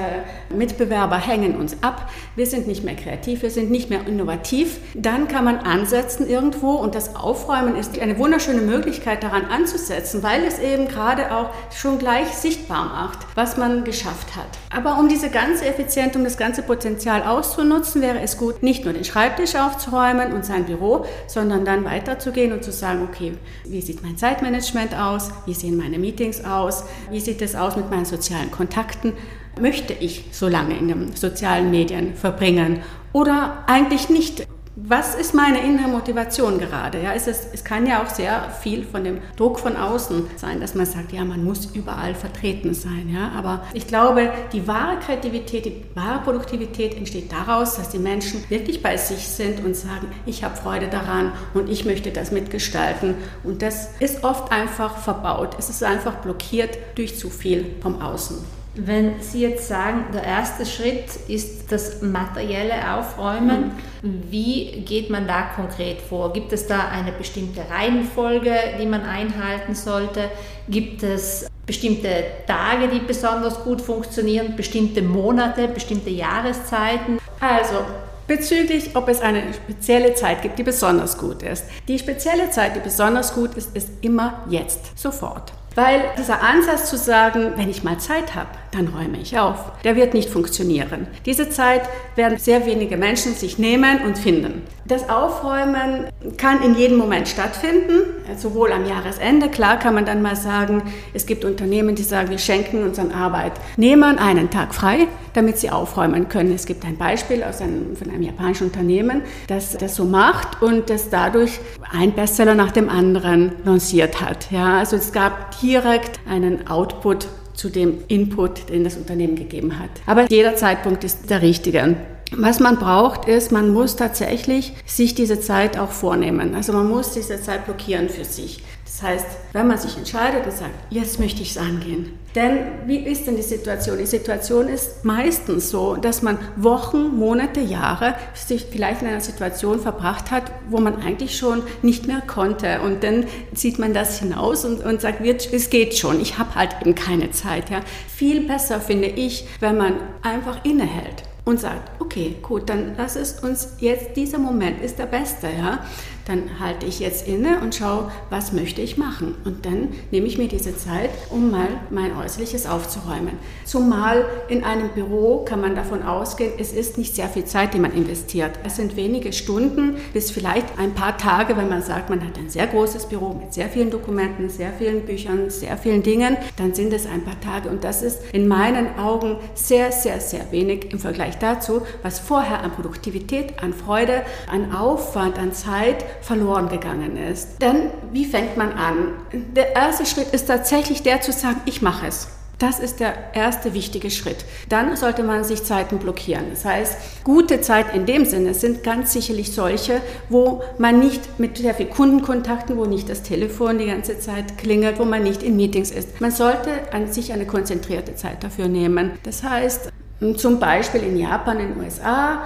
Mitbewerber 0.54 1.18
hängen 1.18 1.56
uns 1.56 1.76
ab, 1.82 2.10
wir 2.36 2.46
sind 2.46 2.66
nicht 2.66 2.84
mehr 2.84 2.96
kreativ, 2.96 3.42
wir 3.42 3.50
sind 3.50 3.70
nicht 3.70 3.90
mehr 3.90 4.06
innovativ. 4.06 4.78
Dann 4.94 5.28
kann 5.28 5.44
man 5.44 5.58
ansetzen 5.58 6.28
irgendwo 6.28 6.72
und 6.72 6.94
das 6.94 7.16
Aufräumen 7.16 7.76
ist 7.76 7.98
eine 7.98 8.18
wunderschöne 8.18 8.60
Möglichkeit 8.60 9.22
daran 9.22 9.46
anzusetzen, 9.46 10.22
weil 10.22 10.44
es 10.44 10.58
eben 10.58 10.88
gerade 10.88 11.34
auch 11.34 11.50
schon 11.74 11.98
gleich 11.98 12.28
sichtbar 12.28 12.84
macht, 12.86 13.18
was 13.34 13.56
man 13.56 13.84
geschafft 13.84 14.36
hat. 14.36 14.46
Aber 14.70 14.98
um 14.98 15.08
diese 15.08 15.30
ganze 15.30 15.66
Effizienz, 15.66 16.16
um 16.16 16.24
das 16.24 16.36
ganze 16.36 16.62
Potenzial 16.62 17.22
auszunutzen, 17.22 18.02
wäre 18.02 18.20
es 18.20 18.36
gut, 18.36 18.62
nicht 18.62 18.84
nur 18.84 18.92
den 18.94 19.04
Schreibtisch 19.04 19.54
aufzuräumen 19.54 20.32
und 20.32 20.44
sein 20.44 20.64
Büro, 20.64 21.04
sondern 21.26 21.64
dann 21.64 21.84
weiterzugehen 21.84 22.52
und 22.52 22.64
zu 22.64 22.72
sagen, 22.72 23.06
okay, 23.08 23.34
wie 23.64 23.80
sieht 23.80 24.02
mein 24.02 24.16
Zeitmanagement 24.16 24.94
aus? 24.94 25.30
Wie 25.46 25.54
sehen 25.54 25.76
meine 25.76 25.98
Meetings 25.98 26.23
Meetings 26.24 26.44
aus? 26.44 26.84
Wie 27.10 27.20
sieht 27.20 27.42
es 27.42 27.54
aus 27.54 27.76
mit 27.76 27.90
meinen 27.90 28.06
sozialen 28.06 28.50
Kontakten? 28.50 29.12
Möchte 29.60 29.92
ich 29.92 30.24
so 30.32 30.48
lange 30.48 30.76
in 30.76 30.88
den 30.88 31.14
sozialen 31.14 31.70
Medien 31.70 32.14
verbringen 32.14 32.80
oder 33.12 33.64
eigentlich 33.66 34.08
nicht? 34.08 34.46
Was 34.76 35.14
ist 35.14 35.34
meine 35.34 35.60
innere 35.60 35.86
Motivation 35.88 36.58
gerade? 36.58 37.00
Ja, 37.00 37.14
es, 37.14 37.28
es 37.28 37.62
kann 37.62 37.86
ja 37.86 38.02
auch 38.02 38.08
sehr 38.08 38.50
viel 38.50 38.84
von 38.84 39.04
dem 39.04 39.18
Druck 39.36 39.60
von 39.60 39.76
außen 39.76 40.26
sein, 40.36 40.60
dass 40.60 40.74
man 40.74 40.84
sagt, 40.84 41.12
ja, 41.12 41.24
man 41.24 41.44
muss 41.44 41.66
überall 41.66 42.14
vertreten 42.16 42.74
sein. 42.74 43.08
Ja, 43.12 43.30
aber 43.36 43.64
ich 43.72 43.86
glaube, 43.86 44.32
die 44.52 44.66
wahre 44.66 44.98
Kreativität, 44.98 45.64
die 45.64 45.84
wahre 45.94 46.22
Produktivität 46.22 46.96
entsteht 46.96 47.30
daraus, 47.30 47.76
dass 47.76 47.90
die 47.90 48.00
Menschen 48.00 48.42
wirklich 48.48 48.82
bei 48.82 48.96
sich 48.96 49.28
sind 49.28 49.64
und 49.64 49.76
sagen, 49.76 50.08
ich 50.26 50.42
habe 50.42 50.56
Freude 50.56 50.88
daran 50.88 51.32
und 51.54 51.68
ich 51.68 51.84
möchte 51.84 52.10
das 52.10 52.32
mitgestalten. 52.32 53.14
Und 53.44 53.62
das 53.62 53.90
ist 54.00 54.24
oft 54.24 54.50
einfach 54.50 54.98
verbaut. 54.98 55.54
Es 55.56 55.70
ist 55.70 55.84
einfach 55.84 56.16
blockiert 56.16 56.78
durch 56.96 57.16
zu 57.16 57.30
viel 57.30 57.76
vom 57.80 58.02
Außen. 58.02 58.63
Wenn 58.76 59.20
Sie 59.20 59.42
jetzt 59.42 59.68
sagen, 59.68 60.06
der 60.12 60.24
erste 60.24 60.66
Schritt 60.66 61.04
ist 61.28 61.70
das 61.70 62.02
materielle 62.02 62.96
Aufräumen, 62.96 63.72
mhm. 64.02 64.22
wie 64.30 64.80
geht 64.80 65.10
man 65.10 65.28
da 65.28 65.42
konkret 65.54 66.00
vor? 66.00 66.32
Gibt 66.32 66.52
es 66.52 66.66
da 66.66 66.88
eine 66.88 67.12
bestimmte 67.12 67.62
Reihenfolge, 67.70 68.52
die 68.80 68.86
man 68.86 69.02
einhalten 69.02 69.76
sollte? 69.76 70.28
Gibt 70.68 71.04
es 71.04 71.46
bestimmte 71.66 72.24
Tage, 72.48 72.88
die 72.88 72.98
besonders 72.98 73.62
gut 73.62 73.80
funktionieren, 73.80 74.56
bestimmte 74.56 75.02
Monate, 75.02 75.68
bestimmte 75.68 76.10
Jahreszeiten? 76.10 77.18
Also, 77.40 77.84
Bezüglich, 78.26 78.96
ob 78.96 79.08
es 79.08 79.20
eine 79.20 79.42
spezielle 79.52 80.14
Zeit 80.14 80.40
gibt, 80.40 80.58
die 80.58 80.62
besonders 80.62 81.18
gut 81.18 81.42
ist. 81.42 81.66
Die 81.86 81.98
spezielle 81.98 82.48
Zeit, 82.48 82.74
die 82.74 82.80
besonders 82.80 83.34
gut 83.34 83.54
ist, 83.54 83.76
ist 83.76 83.90
immer 84.00 84.44
jetzt, 84.48 84.98
sofort. 84.98 85.52
Weil 85.74 86.02
dieser 86.18 86.42
Ansatz 86.42 86.88
zu 86.88 86.96
sagen, 86.96 87.52
wenn 87.56 87.68
ich 87.68 87.82
mal 87.82 87.98
Zeit 87.98 88.34
habe, 88.34 88.48
dann 88.70 88.88
räume 88.88 89.18
ich 89.20 89.38
auf, 89.38 89.72
der 89.82 89.96
wird 89.96 90.14
nicht 90.14 90.30
funktionieren. 90.30 91.06
Diese 91.26 91.48
Zeit 91.48 91.82
werden 92.16 92.38
sehr 92.38 92.66
wenige 92.66 92.96
Menschen 92.96 93.34
sich 93.34 93.58
nehmen 93.58 94.02
und 94.04 94.18
finden. 94.18 94.62
Das 94.86 95.08
Aufräumen 95.08 96.06
kann 96.36 96.62
in 96.62 96.76
jedem 96.76 96.98
Moment 96.98 97.26
stattfinden, 97.26 98.02
sowohl 98.36 98.70
am 98.72 98.84
Jahresende. 98.84 99.48
Klar 99.48 99.78
kann 99.78 99.94
man 99.94 100.04
dann 100.04 100.20
mal 100.20 100.36
sagen, 100.36 100.82
es 101.14 101.24
gibt 101.24 101.44
Unternehmen, 101.44 101.94
die 101.94 102.02
sagen, 102.02 102.30
wir 102.30 102.38
schenken 102.38 102.82
unseren 102.82 103.12
Arbeitnehmern 103.12 104.18
einen 104.18 104.50
Tag 104.50 104.74
frei, 104.74 105.08
damit 105.32 105.58
sie 105.58 105.70
aufräumen 105.70 106.28
können. 106.28 106.54
Es 106.54 106.66
gibt 106.66 106.84
ein 106.84 106.98
Beispiel 106.98 107.42
aus 107.42 107.62
einem, 107.62 107.96
von 107.96 108.10
einem 108.10 108.22
japanischen 108.22 108.66
Unternehmen, 108.66 109.22
das 109.46 109.76
das 109.78 109.96
so 109.96 110.04
macht 110.04 110.60
und 110.60 110.90
das 110.90 111.08
dadurch 111.08 111.60
ein 111.94 112.12
Bestseller 112.12 112.54
nach 112.54 112.72
dem 112.72 112.88
anderen 112.88 113.52
lanciert 113.64 114.20
hat. 114.20 114.50
Ja, 114.50 114.78
also 114.78 114.96
es 114.96 115.12
gab 115.12 115.58
direkt 115.60 116.20
einen 116.28 116.66
Output 116.66 117.28
zu 117.54 117.68
dem 117.68 117.98
Input, 118.08 118.68
den 118.68 118.84
das 118.84 118.96
Unternehmen 118.96 119.36
gegeben 119.36 119.78
hat. 119.78 119.90
Aber 120.06 120.26
jeder 120.28 120.56
Zeitpunkt 120.56 121.04
ist 121.04 121.30
der 121.30 121.40
richtige. 121.40 121.96
Was 122.36 122.58
man 122.58 122.78
braucht, 122.78 123.28
ist, 123.28 123.52
man 123.52 123.72
muss 123.72 123.94
tatsächlich 123.94 124.72
sich 124.86 125.14
diese 125.14 125.38
Zeit 125.40 125.78
auch 125.78 125.90
vornehmen. 125.90 126.54
Also 126.54 126.72
man 126.72 126.88
muss 126.88 127.12
diese 127.12 127.40
Zeit 127.40 127.64
blockieren 127.64 128.08
für 128.08 128.24
sich. 128.24 128.62
Das 128.94 129.02
heißt, 129.02 129.26
wenn 129.52 129.66
man 129.66 129.76
sich 129.76 129.96
entscheidet 129.96 130.46
und 130.46 130.52
sagt, 130.52 130.70
jetzt 130.88 131.18
möchte 131.18 131.42
ich 131.42 131.50
es 131.50 131.58
angehen. 131.58 132.16
Denn 132.36 132.58
wie 132.86 132.98
ist 132.98 133.26
denn 133.26 133.34
die 133.34 133.42
Situation? 133.42 133.98
Die 133.98 134.06
Situation 134.06 134.68
ist 134.68 135.04
meistens 135.04 135.70
so, 135.70 135.96
dass 135.96 136.22
man 136.22 136.38
Wochen, 136.54 137.16
Monate, 137.16 137.60
Jahre 137.60 138.14
sich 138.34 138.66
vielleicht 138.70 139.02
in 139.02 139.08
einer 139.08 139.20
Situation 139.20 139.80
verbracht 139.80 140.30
hat, 140.30 140.44
wo 140.68 140.78
man 140.78 141.02
eigentlich 141.02 141.36
schon 141.36 141.64
nicht 141.82 142.06
mehr 142.06 142.22
konnte. 142.24 142.82
Und 142.82 143.02
dann 143.02 143.26
zieht 143.52 143.80
man 143.80 143.94
das 143.94 144.20
hinaus 144.20 144.64
und, 144.64 144.84
und 144.84 145.00
sagt, 145.00 145.20
es 145.26 145.70
geht 145.70 145.96
schon, 145.96 146.20
ich 146.20 146.38
habe 146.38 146.54
halt 146.54 146.76
eben 146.80 146.94
keine 146.94 147.32
Zeit. 147.32 147.70
Ja. 147.70 147.80
Viel 148.14 148.46
besser 148.46 148.80
finde 148.80 149.08
ich, 149.08 149.48
wenn 149.58 149.76
man 149.76 149.94
einfach 150.22 150.64
innehält 150.64 151.24
und 151.44 151.58
sagt, 151.58 152.00
okay, 152.00 152.36
gut, 152.42 152.70
dann 152.70 152.94
lass 152.96 153.16
es 153.16 153.40
uns 153.40 153.74
jetzt, 153.78 154.16
dieser 154.16 154.38
Moment 154.38 154.80
ist 154.80 155.00
der 155.00 155.06
beste, 155.06 155.48
ja 155.48 155.80
dann 156.26 156.58
halte 156.60 156.86
ich 156.86 157.00
jetzt 157.00 157.28
inne 157.28 157.60
und 157.60 157.74
schaue, 157.74 158.10
was 158.30 158.52
möchte 158.52 158.80
ich 158.80 158.96
machen. 158.96 159.34
Und 159.44 159.66
dann 159.66 159.88
nehme 160.10 160.26
ich 160.26 160.38
mir 160.38 160.48
diese 160.48 160.76
Zeit, 160.76 161.10
um 161.30 161.50
mal 161.50 161.68
mein 161.90 162.16
Äußerliches 162.16 162.66
aufzuräumen. 162.66 163.38
Zumal 163.64 164.24
in 164.48 164.64
einem 164.64 164.90
Büro 164.90 165.44
kann 165.44 165.60
man 165.60 165.74
davon 165.74 166.02
ausgehen, 166.02 166.52
es 166.58 166.72
ist 166.72 166.98
nicht 166.98 167.14
sehr 167.14 167.28
viel 167.28 167.44
Zeit, 167.44 167.74
die 167.74 167.78
man 167.78 167.92
investiert. 167.92 168.58
Es 168.64 168.76
sind 168.76 168.96
wenige 168.96 169.32
Stunden 169.32 169.96
bis 170.12 170.30
vielleicht 170.30 170.78
ein 170.78 170.94
paar 170.94 171.16
Tage, 171.18 171.56
wenn 171.56 171.68
man 171.68 171.82
sagt, 171.82 172.10
man 172.10 172.26
hat 172.26 172.38
ein 172.38 172.48
sehr 172.48 172.66
großes 172.66 173.06
Büro 173.06 173.34
mit 173.34 173.52
sehr 173.52 173.68
vielen 173.68 173.90
Dokumenten, 173.90 174.48
sehr 174.48 174.72
vielen 174.72 175.02
Büchern, 175.02 175.50
sehr 175.50 175.76
vielen 175.76 176.02
Dingen, 176.02 176.36
dann 176.56 176.74
sind 176.74 176.92
es 176.92 177.06
ein 177.06 177.24
paar 177.24 177.40
Tage. 177.40 177.68
Und 177.68 177.84
das 177.84 178.02
ist 178.02 178.20
in 178.32 178.48
meinen 178.48 178.98
Augen 178.98 179.36
sehr, 179.54 179.92
sehr, 179.92 180.20
sehr 180.20 180.50
wenig 180.50 180.92
im 180.92 180.98
Vergleich 180.98 181.38
dazu, 181.38 181.82
was 182.02 182.18
vorher 182.18 182.62
an 182.62 182.72
Produktivität, 182.72 183.62
an 183.62 183.72
Freude, 183.72 184.22
an 184.50 184.74
Aufwand, 184.74 185.38
an 185.38 185.52
Zeit 185.52 186.04
verloren 186.20 186.68
gegangen 186.68 187.16
ist. 187.16 187.60
Denn 187.60 187.90
wie 188.12 188.24
fängt 188.24 188.56
man 188.56 188.72
an? 188.72 189.12
Der 189.32 189.74
erste 189.74 190.06
Schritt 190.06 190.28
ist 190.32 190.46
tatsächlich 190.46 191.02
der 191.02 191.20
zu 191.20 191.32
sagen, 191.32 191.60
ich 191.66 191.82
mache 191.82 192.06
es. 192.06 192.28
Das 192.58 192.78
ist 192.78 193.00
der 193.00 193.34
erste 193.34 193.74
wichtige 193.74 194.10
Schritt. 194.10 194.44
Dann 194.68 194.94
sollte 194.96 195.24
man 195.24 195.42
sich 195.42 195.64
Zeiten 195.64 195.98
blockieren. 195.98 196.46
Das 196.50 196.64
heißt, 196.64 197.24
gute 197.24 197.60
Zeit 197.60 197.94
in 197.94 198.06
dem 198.06 198.24
Sinne 198.24 198.54
sind 198.54 198.84
ganz 198.84 199.12
sicherlich 199.12 199.52
solche, 199.52 200.00
wo 200.28 200.62
man 200.78 201.00
nicht 201.00 201.40
mit 201.40 201.58
sehr 201.58 201.74
viel 201.74 201.86
Kundenkontakten, 201.86 202.76
wo 202.76 202.84
nicht 202.84 203.10
das 203.10 203.22
Telefon 203.22 203.78
die 203.78 203.86
ganze 203.86 204.20
Zeit 204.20 204.56
klingelt, 204.56 205.00
wo 205.00 205.04
man 205.04 205.24
nicht 205.24 205.42
in 205.42 205.56
Meetings 205.56 205.90
ist. 205.90 206.20
Man 206.20 206.30
sollte 206.30 206.92
an 206.92 207.12
sich 207.12 207.32
eine 207.32 207.46
konzentrierte 207.46 208.14
Zeit 208.14 208.44
dafür 208.44 208.68
nehmen. 208.68 209.12
Das 209.24 209.42
heißt, 209.42 209.90
zum 210.34 210.58
Beispiel 210.58 211.02
in 211.02 211.18
Japan, 211.18 211.60
in 211.60 211.74
den 211.74 211.80
USA, 211.80 212.44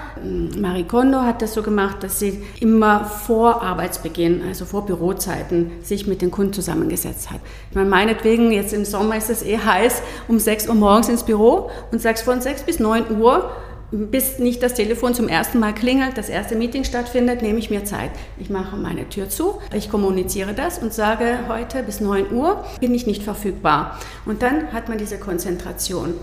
Marie 0.58 0.84
Kondo 0.84 1.20
hat 1.20 1.42
das 1.42 1.54
so 1.54 1.62
gemacht, 1.62 2.02
dass 2.02 2.18
sie 2.18 2.42
immer 2.60 3.04
vor 3.04 3.62
Arbeitsbeginn, 3.62 4.42
also 4.46 4.64
vor 4.64 4.84
Bürozeiten, 4.84 5.70
sich 5.82 6.06
mit 6.06 6.20
den 6.20 6.30
Kunden 6.30 6.52
zusammengesetzt 6.52 7.30
hat. 7.30 7.40
Man 7.74 7.88
meinetwegen, 7.88 8.50
jetzt 8.50 8.72
im 8.72 8.84
Sommer 8.84 9.16
ist 9.16 9.30
es 9.30 9.44
eh 9.44 9.58
heiß, 9.58 10.02
um 10.26 10.38
6 10.38 10.68
Uhr 10.68 10.74
morgens 10.74 11.08
ins 11.08 11.22
Büro 11.22 11.70
und 11.92 12.02
sagst 12.02 12.24
von 12.24 12.40
6 12.40 12.62
bis 12.62 12.80
9 12.80 13.18
Uhr 13.20 13.50
bis 13.90 14.38
nicht 14.38 14.62
das 14.62 14.74
Telefon 14.74 15.14
zum 15.14 15.28
ersten 15.28 15.58
Mal 15.58 15.72
klingelt, 15.72 16.18
das 16.18 16.28
erste 16.28 16.56
Meeting 16.56 16.84
stattfindet, 16.84 17.40
nehme 17.42 17.58
ich 17.58 17.70
mir 17.70 17.84
Zeit. 17.84 18.10
Ich 18.38 18.50
mache 18.50 18.76
meine 18.76 19.08
Tür 19.08 19.28
zu, 19.28 19.60
ich 19.74 19.90
kommuniziere 19.90 20.52
das 20.52 20.78
und 20.78 20.92
sage, 20.92 21.38
heute 21.48 21.82
bis 21.82 22.00
9 22.00 22.32
Uhr 22.32 22.64
bin 22.80 22.94
ich 22.94 23.06
nicht 23.06 23.22
verfügbar. 23.22 23.98
Und 24.26 24.42
dann 24.42 24.72
hat 24.72 24.88
man 24.88 24.98
diese 24.98 25.18
Konzentration 25.18 26.14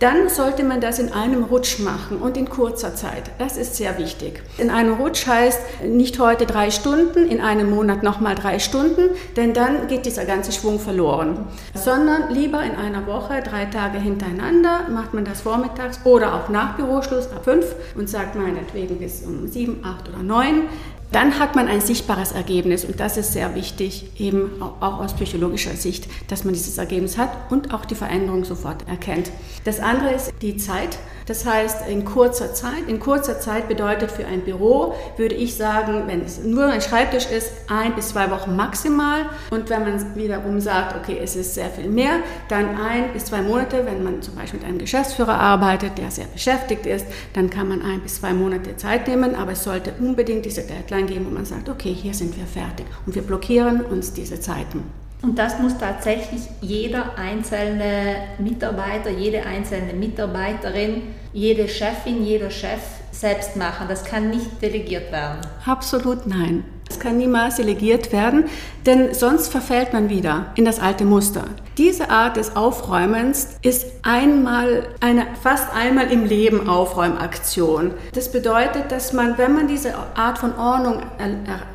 dann 0.00 0.30
sollte 0.30 0.64
man 0.64 0.80
das 0.80 0.98
in 0.98 1.12
einem 1.12 1.44
Rutsch 1.44 1.78
machen 1.78 2.18
und 2.18 2.38
in 2.38 2.48
kurzer 2.48 2.94
Zeit. 2.94 3.30
Das 3.38 3.58
ist 3.58 3.76
sehr 3.76 3.98
wichtig. 3.98 4.42
In 4.56 4.70
einem 4.70 4.94
Rutsch 4.94 5.26
heißt 5.26 5.60
nicht 5.84 6.18
heute 6.18 6.46
drei 6.46 6.70
Stunden, 6.70 7.28
in 7.28 7.40
einem 7.42 7.70
Monat 7.70 8.02
nochmal 8.02 8.34
drei 8.34 8.58
Stunden, 8.58 9.10
denn 9.36 9.52
dann 9.52 9.88
geht 9.88 10.06
dieser 10.06 10.24
ganze 10.24 10.52
Schwung 10.52 10.80
verloren. 10.80 11.44
Sondern 11.74 12.32
lieber 12.32 12.62
in 12.62 12.76
einer 12.76 13.06
Woche, 13.06 13.42
drei 13.42 13.66
Tage 13.66 13.98
hintereinander, 13.98 14.88
macht 14.88 15.12
man 15.12 15.26
das 15.26 15.42
vormittags 15.42 16.00
oder 16.04 16.34
auch 16.34 16.48
nach 16.48 16.76
Büroschluss 16.76 17.30
ab 17.30 17.44
fünf 17.44 17.66
und 17.94 18.08
sagt 18.08 18.36
meinetwegen 18.36 18.98
bis 18.98 19.22
um 19.22 19.48
sieben, 19.48 19.84
acht 19.84 20.08
oder 20.08 20.22
neun 20.22 20.62
dann 21.12 21.38
hat 21.38 21.56
man 21.56 21.66
ein 21.68 21.80
sichtbares 21.80 22.32
Ergebnis 22.32 22.84
und 22.84 23.00
das 23.00 23.16
ist 23.16 23.32
sehr 23.32 23.54
wichtig, 23.54 24.06
eben 24.18 24.62
auch 24.62 25.00
aus 25.00 25.14
psychologischer 25.14 25.74
Sicht, 25.74 26.08
dass 26.28 26.44
man 26.44 26.54
dieses 26.54 26.78
Ergebnis 26.78 27.18
hat 27.18 27.50
und 27.50 27.74
auch 27.74 27.84
die 27.84 27.94
Veränderung 27.94 28.44
sofort 28.44 28.86
erkennt. 28.88 29.30
Das 29.64 29.80
andere 29.80 30.12
ist 30.12 30.32
die 30.40 30.56
Zeit. 30.56 30.98
Das 31.30 31.46
heißt, 31.46 31.86
in 31.88 32.04
kurzer 32.04 32.54
Zeit, 32.54 32.88
in 32.88 32.98
kurzer 32.98 33.38
Zeit 33.38 33.68
bedeutet 33.68 34.10
für 34.10 34.26
ein 34.26 34.40
Büro, 34.40 34.94
würde 35.16 35.36
ich 35.36 35.54
sagen, 35.54 36.02
wenn 36.08 36.22
es 36.22 36.42
nur 36.42 36.66
ein 36.66 36.80
Schreibtisch 36.80 37.26
ist, 37.30 37.52
ein 37.68 37.94
bis 37.94 38.08
zwei 38.08 38.32
Wochen 38.32 38.56
maximal. 38.56 39.26
Und 39.52 39.70
wenn 39.70 39.84
man 39.84 40.16
wiederum 40.16 40.60
sagt, 40.60 40.96
okay, 40.96 41.20
es 41.22 41.36
ist 41.36 41.54
sehr 41.54 41.70
viel 41.70 41.88
mehr, 41.88 42.14
dann 42.48 42.76
ein 42.76 43.12
bis 43.12 43.26
zwei 43.26 43.42
Monate. 43.42 43.86
Wenn 43.86 44.02
man 44.02 44.20
zum 44.22 44.34
Beispiel 44.34 44.58
mit 44.58 44.68
einem 44.68 44.78
Geschäftsführer 44.78 45.38
arbeitet, 45.38 45.98
der 45.98 46.10
sehr 46.10 46.24
beschäftigt 46.24 46.84
ist, 46.84 47.06
dann 47.34 47.48
kann 47.48 47.68
man 47.68 47.80
ein 47.80 48.00
bis 48.00 48.16
zwei 48.16 48.32
Monate 48.32 48.76
Zeit 48.76 49.06
nehmen. 49.06 49.36
Aber 49.36 49.52
es 49.52 49.62
sollte 49.62 49.92
unbedingt 50.00 50.44
diese 50.44 50.62
Deadline 50.62 51.06
geben, 51.06 51.26
wo 51.26 51.30
man 51.30 51.44
sagt, 51.44 51.68
okay, 51.68 51.92
hier 51.92 52.12
sind 52.12 52.36
wir 52.36 52.46
fertig. 52.46 52.86
Und 53.06 53.14
wir 53.14 53.22
blockieren 53.22 53.82
uns 53.82 54.12
diese 54.12 54.40
Zeiten. 54.40 54.82
Und 55.22 55.38
das 55.38 55.58
muss 55.58 55.76
tatsächlich 55.76 56.40
jeder 56.62 57.16
einzelne 57.18 58.16
Mitarbeiter, 58.38 59.10
jede 59.10 59.44
einzelne 59.44 59.92
Mitarbeiterin, 59.92 61.02
jede 61.32 61.68
Chefin, 61.68 62.24
jeder 62.24 62.50
Chef 62.50 62.80
selbst 63.12 63.56
machen. 63.56 63.86
Das 63.88 64.04
kann 64.04 64.30
nicht 64.30 64.62
delegiert 64.62 65.12
werden. 65.12 65.40
Absolut 65.66 66.26
nein. 66.26 66.64
Es 66.88 66.98
kann 66.98 67.18
niemals 67.18 67.54
delegiert 67.56 68.12
werden, 68.12 68.46
denn 68.84 69.14
sonst 69.14 69.48
verfällt 69.48 69.92
man 69.92 70.10
wieder 70.10 70.46
in 70.56 70.64
das 70.64 70.80
alte 70.80 71.04
Muster. 71.04 71.44
Diese 71.78 72.10
Art 72.10 72.36
des 72.36 72.56
Aufräumens 72.56 73.46
ist 73.62 73.86
einmal 74.02 74.88
eine 74.98 75.28
fast 75.40 75.72
einmal 75.72 76.10
im 76.10 76.24
Leben 76.24 76.68
Aufräumaktion. 76.68 77.92
Das 78.12 78.32
bedeutet, 78.32 78.90
dass 78.90 79.12
man, 79.12 79.38
wenn 79.38 79.54
man 79.54 79.68
diese 79.68 79.94
Art 80.16 80.38
von 80.38 80.58
Ordnung 80.58 81.00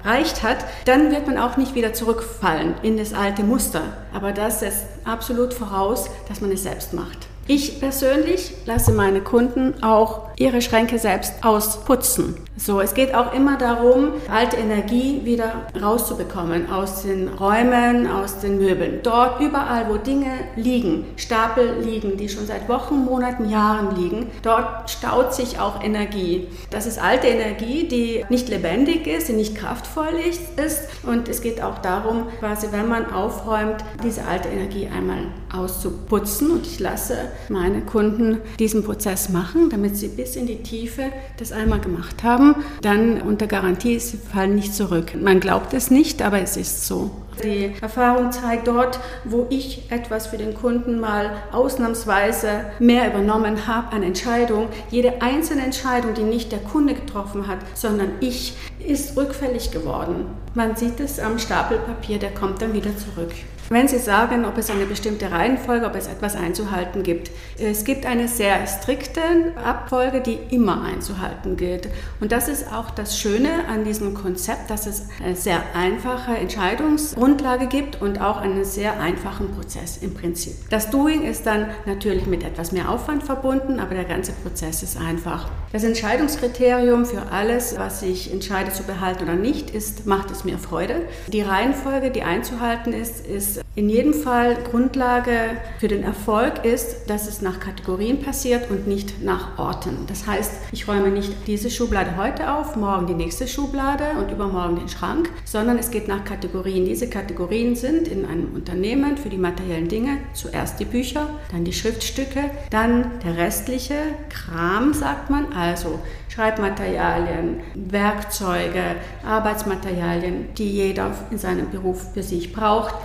erreicht 0.04 0.44
hat, 0.44 0.58
dann 0.84 1.12
wird 1.12 1.28
man 1.28 1.38
auch 1.38 1.56
nicht 1.56 1.76
wieder 1.76 1.94
zurückfallen 1.94 2.74
in 2.84 2.98
das 2.98 3.14
alte 3.14 3.44
Muster. 3.44 3.84
Aber 4.14 4.34
das 4.34 4.60
setzt 4.60 4.86
absolut 5.06 5.54
voraus, 5.54 6.10
dass 6.28 6.42
man 6.42 6.52
es 6.52 6.64
selbst 6.64 6.94
macht. 6.94 7.28
Ich 7.48 7.80
persönlich 7.80 8.54
lasse 8.66 8.92
meine 8.92 9.22
Kunden 9.22 9.84
auch 9.84 10.30
ihre 10.36 10.64
Schränke 10.64 10.98
selbst 10.98 11.34
ausputzen. 11.44 12.36
So, 12.58 12.82
es 12.82 12.96
geht 12.96 13.14
auch 13.14 13.34
immer 13.34 13.56
darum, 13.58 14.14
alte 14.30 14.56
Energie 14.58 15.22
wieder 15.26 15.68
rauszubekommen 15.80 16.72
aus 16.72 17.04
den 17.04 17.28
Räumen, 17.28 18.08
aus 18.10 18.40
den 18.40 18.58
Möbeln. 18.58 19.02
Dort 19.04 19.42
überall, 19.42 19.88
wo 19.90 19.98
Dinge 19.98 20.32
liegen, 20.56 21.06
Stapel 21.18 21.82
liegen, 21.84 22.18
die 22.18 22.30
schon 22.30 22.48
seit 22.48 22.68
Wochen, 22.68 23.06
Monaten, 23.06 23.50
Jahren 23.50 23.96
liegen, 23.96 24.32
dort 24.42 24.90
staut 24.90 25.36
sich 25.36 25.60
auch 25.60 25.84
Energie. 25.84 26.48
Das 26.72 26.88
ist 26.88 26.98
alte 26.98 27.28
Energie, 27.28 27.88
die 27.88 28.26
nicht 28.30 28.50
lebendig 28.50 29.06
ist, 29.06 29.28
die 29.28 29.34
nicht 29.34 29.56
kraftvoll 29.56 30.16
ist. 30.26 30.90
Und 31.06 31.30
es 31.30 31.42
geht 31.42 31.62
auch 31.62 31.78
darum, 31.80 32.28
quasi, 32.40 32.68
wenn 32.72 32.88
man 32.88 33.14
aufräumt, 33.14 33.84
diese 34.04 34.26
alte 34.26 34.50
Energie 34.50 34.88
einmal 34.88 35.26
auszuputzen. 35.54 36.52
Und 36.52 36.66
ich 36.66 36.80
lasse 36.80 37.18
meine 37.50 37.82
Kunden 37.82 38.40
diesen 38.60 38.84
Prozess 38.84 39.30
machen, 39.30 39.70
damit 39.70 39.98
sie 39.98 40.08
bis 40.08 40.36
in 40.36 40.48
die 40.48 40.64
Tiefe 40.64 41.12
das 41.38 41.52
einmal 41.52 41.80
gemacht 41.80 42.24
haben. 42.24 42.56
Dann 42.82 43.22
unter 43.22 43.48
Garantie, 43.48 44.00
sie 44.00 44.18
fallen 44.18 44.56
nicht 44.56 44.74
zurück. 44.74 45.14
Man 45.20 45.40
glaubt 45.40 45.74
es 45.74 45.92
nicht, 45.92 46.22
aber 46.22 46.42
es 46.42 46.58
ist 46.58 46.88
so. 46.88 47.12
Die 47.44 47.74
Erfahrung 47.82 48.32
zeigt 48.32 48.68
dort, 48.68 49.00
wo 49.26 49.46
ich 49.50 49.92
etwas 49.92 50.28
für 50.28 50.38
den 50.38 50.54
Kunden 50.54 51.00
mal 51.00 51.32
ausnahmsweise 51.52 52.66
mehr 52.80 53.10
übernommen 53.10 53.68
habe 53.68 53.94
an 53.94 54.04
Entscheidung. 54.04 54.70
Jede 54.90 55.22
einzelne 55.22 55.64
Entscheidung, 55.64 56.14
die 56.14 56.24
nicht 56.24 56.52
der 56.52 56.60
Kunde 56.60 56.94
getroffen 56.94 57.48
hat, 57.48 57.60
sondern 57.74 58.12
ich, 58.22 58.56
ist 58.80 59.18
rückfällig 59.18 59.72
geworden. 59.72 60.28
Man 60.54 60.76
sieht 60.76 61.00
es 61.00 61.20
am 61.20 61.38
Stapel 61.40 61.80
Papier, 61.80 62.20
der 62.20 62.34
kommt 62.34 62.62
dann 62.62 62.74
wieder 62.74 62.92
zurück. 62.96 63.32
Wenn 63.70 63.88
Sie 63.88 63.98
sagen, 63.98 64.46
ob 64.46 64.60
es 64.60 64.70
eine 64.70 64.86
bestimmte 64.86 65.32
Reihenfolge, 65.32 65.88
ob 65.88 65.96
es 65.96 66.06
etwas 66.06 66.36
einzuhalten 66.36 67.02
gibt. 67.02 67.32
Es 67.58 67.84
gibt 67.84 68.06
eine 68.06 68.28
sehr 68.28 68.68
strikte 68.68 69.22
Abfolge, 69.56 70.22
die 70.22 70.38
immer 70.52 70.84
einzuhalten 70.84 71.58
gilt. 71.58 71.90
Und 72.20 72.32
das 72.32 72.48
ist 72.48 72.72
auch 72.72 72.92
das 72.92 73.18
Schöne 73.18 73.68
an 73.68 73.84
diesem 73.84 74.14
Konzept, 74.14 74.70
dass 74.70 74.86
es 74.86 75.08
eine 75.24 75.36
sehr 75.36 75.64
einfache 75.74 76.36
Entscheidungsgrundlage 76.36 77.66
gibt 77.66 78.02
und 78.04 78.22
auch 78.22 78.38
einen 78.38 78.66
sehr 78.66 79.00
einfachen 79.00 79.52
Prozess 79.52 79.98
im 79.98 80.14
Prinzip. 80.14 80.54
Das 80.70 80.92
Doing 80.92 81.24
ist 81.24 81.48
dann 81.48 81.68
natürlich 81.88 82.28
mit 82.28 82.44
etwas 82.44 82.72
mehr 82.72 82.90
Aufwand 82.90 83.24
verbunden, 83.24 83.80
aber 83.80 83.96
der 83.96 84.06
ganze 84.06 84.32
Prozess 84.32 84.84
ist 84.84 84.98
einfach. 85.02 85.50
Das 85.72 85.84
Entscheidungskriterium 85.84 87.06
für 87.06 87.32
alles, 87.32 87.78
was 87.78 88.04
ich 88.04 88.32
entscheide 88.32 88.72
zu 88.72 88.84
behalten 88.84 89.24
oder 89.24 89.36
nicht, 89.36 89.72
ist, 89.72 90.06
macht 90.06 90.30
es 90.30 90.44
mir 90.44 90.60
Freude. 90.60 91.02
Die 91.28 91.42
Reihenfolge, 91.42 92.12
die 92.12 92.22
einzuhalten 92.22 92.94
ist, 92.94 93.26
ist 93.26 93.55
in 93.76 93.90
jedem 93.90 94.14
Fall 94.14 94.56
Grundlage 94.72 95.58
für 95.80 95.88
den 95.88 96.04
Erfolg 96.04 96.64
ist, 96.64 97.10
dass 97.10 97.28
es 97.28 97.42
nach 97.42 97.60
Kategorien 97.60 98.22
passiert 98.22 98.72
und 98.72 98.88
nicht 98.88 99.22
nach 99.22 99.60
Orten. 99.60 100.06
Das 100.08 100.26
heißt, 100.26 100.52
ich 100.72 100.88
räume 100.88 101.10
nicht 101.10 101.32
diese 101.48 101.70
Schublade 101.70 102.16
heute 102.18 102.54
auf, 102.54 102.76
morgen 102.76 103.08
die 103.08 103.14
nächste 103.14 103.48
Schublade 103.48 104.06
und 104.18 104.32
übermorgen 104.32 104.78
den 104.78 104.88
Schrank, 104.88 105.30
sondern 105.44 105.78
es 105.78 105.92
geht 105.92 106.08
nach 106.08 106.24
Kategorien. 106.24 106.86
Diese 106.86 107.10
Kategorien 107.10 107.76
sind 107.76 108.08
in 108.08 108.26
einem 108.26 108.54
Unternehmen 108.54 109.18
für 109.18 109.30
die 109.30 109.38
materiellen 109.38 109.90
Dinge 109.90 110.20
zuerst 110.34 110.80
die 110.80 110.86
Bücher, 110.86 111.30
dann 111.52 111.66
die 111.66 111.74
Schriftstücke, 111.74 112.50
dann 112.70 113.20
der 113.26 113.38
restliche 113.38 113.96
Kram, 114.30 114.94
sagt 114.94 115.30
man, 115.30 115.52
also 115.54 116.00
Schreibmaterialien, 116.30 117.62
Werkzeuge, 117.76 118.96
Arbeitsmaterialien, 119.26 120.54
die 120.58 120.70
jeder 120.70 121.12
in 121.32 121.38
seinem 121.38 121.70
Beruf 121.70 122.14
für 122.14 122.24
sich 122.24 122.54
braucht 122.54 122.96